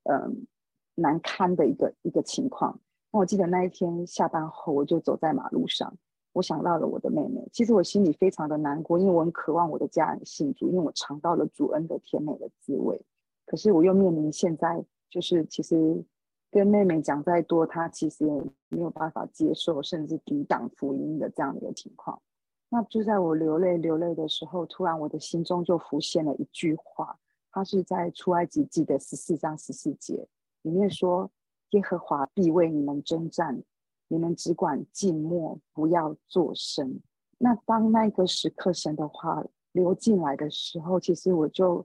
[0.04, 0.46] 嗯、
[0.94, 2.80] 难堪的一个一个情况。
[3.12, 5.92] 那我记得那一天下班后，我就走在马路上。
[6.32, 13.00] 我想到了我的妹妹，其实我心里非常的难过，因为我很渴望我的家人信主，因为我尝到了主恩的甜美的滋味。
[13.44, 16.04] 可是我又面临现在，就是其实
[16.50, 18.32] 跟妹妹讲再多，她其实也
[18.68, 22.20] 没有办法接受，甚至抵挡福音的这样的一个情况。
[22.68, 27.18] 那就在我流泪流泪的时候，突然我的心中就浮现了一句话，
[27.50, 30.26] 它是在出埃及记的十四章十四节
[30.62, 31.30] 里面说
[31.70, 33.62] ：“耶和华必为你们征战。”
[34.11, 36.98] 你们只管静默，不要作声。
[37.36, 41.84] 那当那个时刻神的话流进来的时候，其实我就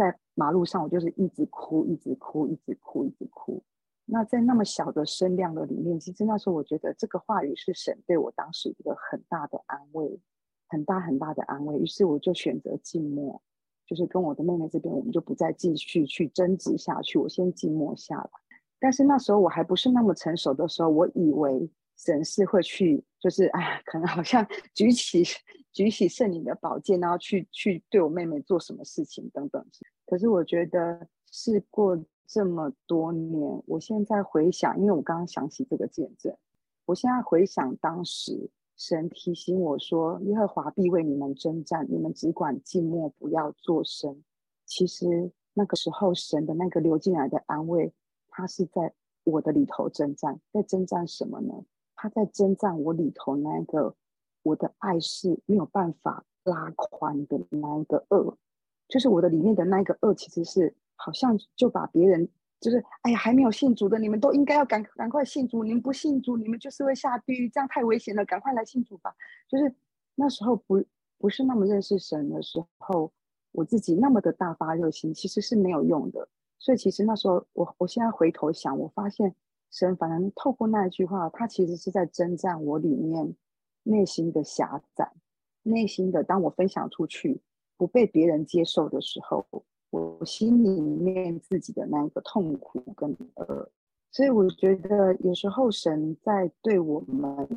[0.00, 3.62] 在马路上，我就是一直哭，一直哭，一直哭，一直哭。
[4.06, 10.18] 那在那么小的声量的里面，其实那时候我觉得这个话语是神对我当时一个很大的安慰，
[10.68, 11.78] 很大很大的安慰。
[11.78, 13.42] 于是我就选择静默，
[13.86, 18.30] 就是跟我的妹妹这边，我们就不再继续去争执下去，我先静默下来。
[18.78, 25.22] 但是那时候我还不是那么成熟的时候，我以为神是会去，就是哎，可能好像举起
[25.72, 29.64] 举起圣灵的宝剑，然后去去对我妹妹做什么事情等等。
[30.06, 36.36] 可是我觉得事过这么多年，我现在回想，因为我刚刚想起这个见证，
[36.86, 44.22] 我现在回想当时神提醒我说：“耶和华必为你们征战，你们只管静默，不要作声。”
[44.66, 47.92] 其实那个时候神的那个流进来的安慰。
[48.32, 48.94] 他是在
[49.24, 51.52] 我的里头征战，在征战什么呢？
[51.96, 53.94] 他在征战我里头那个
[54.42, 58.36] 我的爱是没有办法拉宽的那一个恶，
[58.88, 62.28] 就是我的里面的那一个恶，其实是好像就把别人
[62.60, 69.14] 就是哎呀还没有信主的，你们都应该要赶赶快信主，你们不信主，你们就是会下地狱，这样太危险了，赶快来信主吧。
[69.48, 69.74] 就是
[70.14, 70.82] 那时候不
[71.18, 73.12] 不是那么认识神的时候，
[73.52, 76.28] 我自己那么的大发热心，其实是没有用的。
[76.58, 79.34] 所以其实那时候，我我现在回头想，我发现
[79.70, 83.34] 神反正透过那一句话，他其实是在征战我里面
[83.82, 85.12] 内心的狭窄，
[85.62, 87.40] 内心的当我分享出去
[87.76, 89.46] 不被别人接受的时候，
[89.90, 93.70] 我心里面自己的那一个痛苦跟呃，
[94.10, 97.48] 所以我觉得有时候神在对我们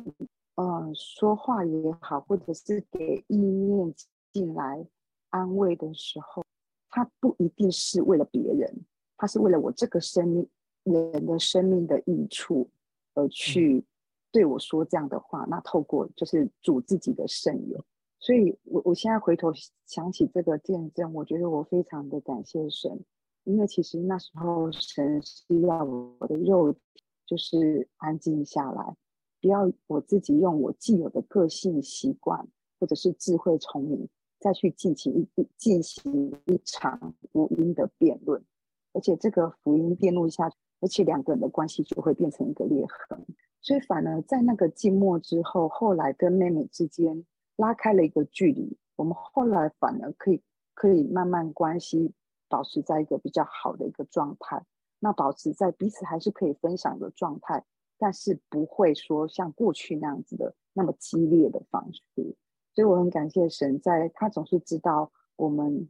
[0.56, 3.94] 嗯、呃、说话也好，或者是给意念
[4.32, 4.86] 进来
[5.30, 6.44] 安慰的时候，
[6.90, 8.84] 他不一定是为了别人。
[9.16, 10.48] 他是为了我这个生命
[10.82, 12.68] 人的生命的益处
[13.14, 13.84] 而去
[14.34, 17.80] 对我说这样的话，那透过就是主自己的圣言，
[18.18, 19.52] 所以我我现在回头
[19.86, 23.04] 想起这个见证，我觉得我非常的感谢神，
[23.44, 26.74] 因为其实那时候神是要我的肉
[27.24, 28.96] 就是安静下来，
[29.40, 32.44] 不要我自己用我既有的个性习惯
[32.80, 34.08] 或者是智慧聪明
[34.40, 38.44] 再去进行一进行一场福音的辩论，
[38.92, 43.24] 而且这个福音辩论下去，而且两个人的关系就会变成一个裂痕，
[43.64, 47.26] 所以反而在那个寂寞之后，后来跟妹妹之间。
[47.56, 50.42] 拉开了一个距离，我们后来反而可以
[50.74, 52.12] 可以慢慢关系
[52.48, 54.60] 保持在一个比较好的一个状态，
[54.98, 57.64] 那保持在彼此还是可以分享的状态，
[57.96, 62.02] 但是不会说像过去那样子的那么激烈的方式。
[62.74, 65.88] 所以我很感谢神，在他总是知道我们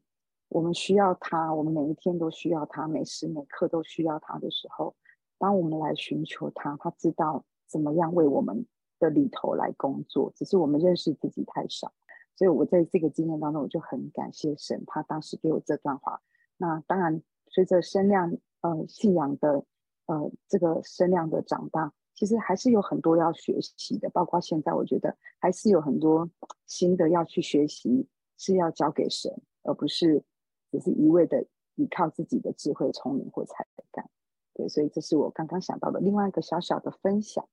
[0.49, 4.95] 我们需要他，我们每一天都需要他，每时每刻都需要他的时候，
[5.39, 7.43] 当我们来寻求他，他知道
[7.75, 8.64] 怎么样为我们。
[9.01, 11.93] 的里头来工作，只是我们认识自己太少，
[12.37, 16.22] 所以我在这个经验当中，我就很感谢神，他当时给我这段话。
[16.57, 19.64] 那当然，随着声量呃信仰的
[20.07, 26.31] 呃这个声量的长大，其实还是有很多要学习的，包括现在，我觉得还是有很多
[26.66, 28.09] 新的要去学习，
[28.39, 29.31] 是要交给神，
[29.64, 30.22] 而不是
[30.70, 31.45] 只是一味的
[31.75, 34.09] 依靠自己的智慧、聪明或才干。
[34.55, 37.47] 对，所以这是我刚刚想到的另外一个小小的分享。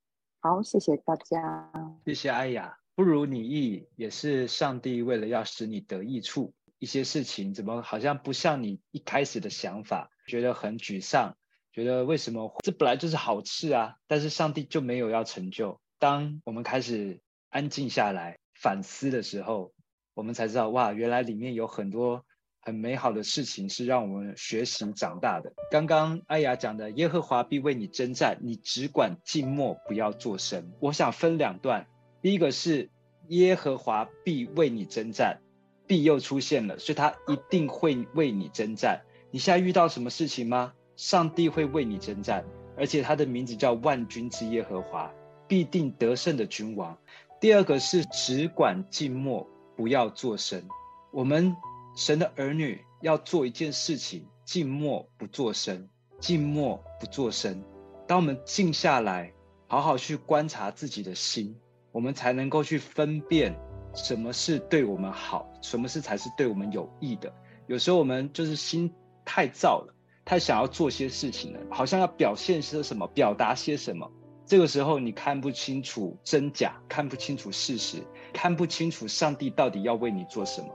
[0.43, 1.71] 好，谢谢大家。
[2.03, 11.37] 谢谢艾雅，不如你意也是上帝为了要使你得益处，一些事情怎么好像不像你一开始的想法，觉得很沮丧，
[11.71, 15.79] 觉得为什么这本来就是好事啊，但是上帝就没有要成就。
[15.99, 19.71] 当我们开始安静下来反思的时候，
[20.15, 22.25] 我们才知道哇，原来里面有很多。
[22.63, 25.51] 很美好的事情是让我们学习长大的。
[25.71, 30.71] 刚刚艾雅讲的，耶和华必为你征战，你只管静默，不要作声。
[30.79, 31.87] 我想分两段，
[32.21, 32.89] 第一个是
[33.29, 35.39] 耶和华必为你征战，
[35.87, 39.01] 必又出现了，所以他一定会为你征战。
[39.31, 40.71] 你现在遇到什么事情吗？
[40.95, 42.45] 上帝会为你征战，
[42.77, 45.11] 而且他的名字叫万军之耶和华，
[45.47, 46.95] 必定得胜的君王。
[47.39, 50.63] 第二个是只管静默，不要作声。
[51.11, 51.55] 我们。
[51.95, 55.87] 神的儿女要做一件事情，静默不作声，
[56.19, 57.63] 静默不作声。
[58.07, 59.33] 当我们静下来，
[59.67, 61.55] 好好去观察自己的心，
[61.91, 63.57] 我们才能够去分辨
[63.93, 67.33] 什么是对我们好，什么是才是对我们有益的。
[67.67, 69.93] 有时候我们就是心太躁了，
[70.25, 74.09] 太想要做些事情了，好像要表现些什么，表达些什么。
[74.45, 80.67] 这个时候你看不清楚真假，看不清楚事实，看不清楚上帝到底要为你做什么。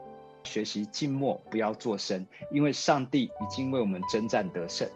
[0.46, 4.88] 学习静默，不要作声，因为上帝已经为我们征战得胜。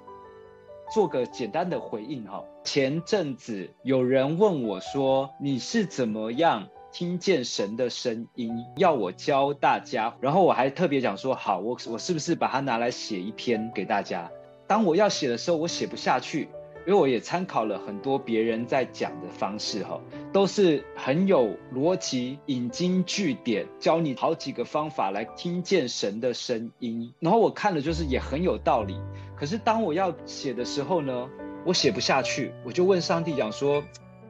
[0.91, 2.43] 做个简单的回应哈。
[2.65, 14.31] 前阵子有人问我说：“你是怎么样听见神的声音？”要我教大家，然后我还特别讲说：“好，我我是不是把它拿来写一篇给大家？”
[14.67, 16.49] 当我要写的时候，我写不下去。
[16.87, 20.01] 因为我也参考了很多别人在讲的方式，哈，
[20.33, 27.13] 都是很有逻辑、引经据典，教你好几个方法来听见神的声音。
[27.21, 28.97] 然后我看了，就是也很有道理。
[29.37, 31.29] 可是当我要写的时候呢，
[31.67, 33.83] 我写不下去，我就问上帝讲说：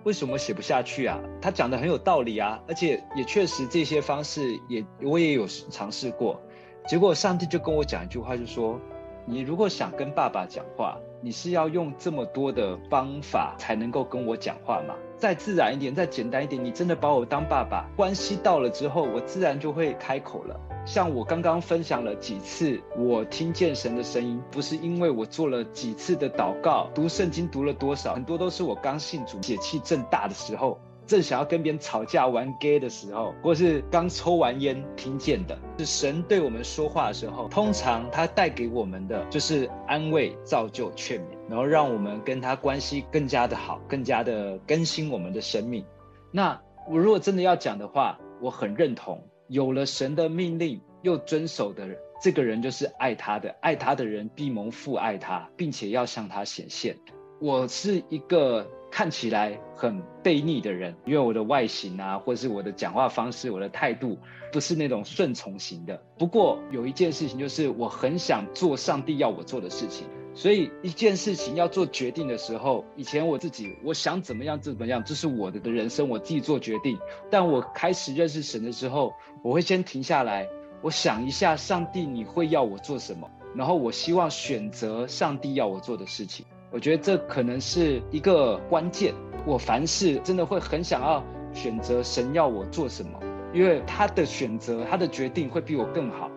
[0.04, 1.20] 为什么写不下去啊？
[1.40, 6.40] 他讲的很有道理啊，而且也确实这些方式也我也有尝试过。
[6.88, 8.80] 结果上帝就跟我讲一句话，就说：
[9.24, 10.98] 你如果想跟爸爸讲话。
[11.22, 14.94] 你是要用这么多的方法才能够跟我讲话吗？
[15.18, 20.58] 再自然一点，再简单一点，你真的把我当爸爸，关系到了之后，我自然就会开口了。
[20.86, 30.80] 像我刚刚分享了几次，我听见神的声音，不是因为我做了几次的祷告，读圣经读了多少，很多都是我刚信主、血气正大的时候。
[31.10, 45.84] 正想要跟别人吵架玩 gay 的时候，或是刚抽完烟听见的，是神对我们说话的时候，通常他带给我们的就是安慰、造就、劝勉，然后让我们跟他关系更加的好，更加的更新我们的生命。
[46.30, 46.56] 那
[46.88, 56.96] 我如果真的要讲的话，我很认同，有了神的命令又遵守的人，这个人就是爱他的，爱他的人必蒙父爱他，并且要向他显现。
[57.40, 58.64] 我是一个。
[58.90, 64.18] 看起来很悖逆的人，因为我的外形啊，或是我的讲话方式，我的态度
[64.52, 66.02] 不是那种顺从型的。
[66.18, 70.06] 不过有一件事情，就是我很想做上帝要我做的事情。
[70.32, 76.98] 所以一件事情要做决定的时候，以前我自己我想怎么样怎么样，这是我的的人生，我自己做决定。
[77.30, 79.12] 但我开始认识神的时候，
[79.42, 80.48] 我会先停下来，
[80.82, 83.28] 我想一下，上帝你会要我做什么？
[83.56, 86.46] 然后我希望选择上帝要我做的事情。
[86.70, 89.12] 我觉得这可能是一个关键。
[89.44, 93.18] 我凡事真的会很想要选择神要我做什么，
[93.52, 96.30] 因为他的选择、他的决定会比我更好。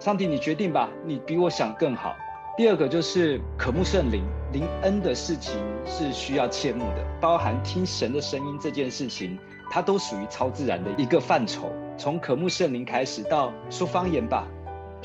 [0.00, 2.16] 上帝，你决定吧，你比我想更好。
[2.56, 9.38] 第二个就是渴慕圣灵、灵恩的事情是需要切慕的，包含听神的声音这件事情，
[9.70, 11.70] 它都属于超自然的一个范畴。
[11.98, 14.48] 从渴慕圣灵开始到说方言吧，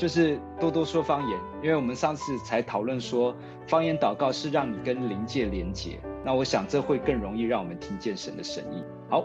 [0.02, 3.32] 就是多多说方言，因为我们上次才讨论说，
[3.68, 6.00] 方言祷告是让你跟灵界连接。
[6.24, 8.82] 那我想这会更容易让我们听见神的声音。
[9.08, 9.24] 好，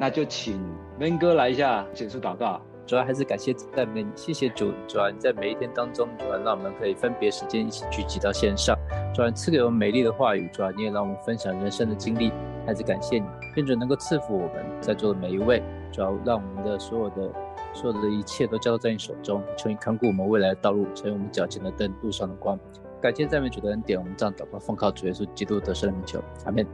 [0.00, 0.58] 那就请
[0.98, 2.58] 文哥来一下结束祷告。
[2.86, 4.72] 主要还是感谢赞美你，谢谢主。
[4.88, 8.74] 主要在每一天当中，主要让我们可以分别时间一起聚集到线上。
[9.14, 12.32] 主要赐给我们美丽的话语，主要你也让我们分享人生的经历。
[12.64, 15.62] 还是感谢你，愿主能够赐福我们在座的每一位。
[15.92, 17.30] 主要让我们的所有的
[17.76, 22.58] 所有的一切都交到在你手中，求你看顾我们未来的道路，成为我们脚前的灯，路上的光。
[23.00, 26.66] 感谢赞美主的恩典，我们这样祷告，奉靠主耶稣基督得胜的名求，阿门。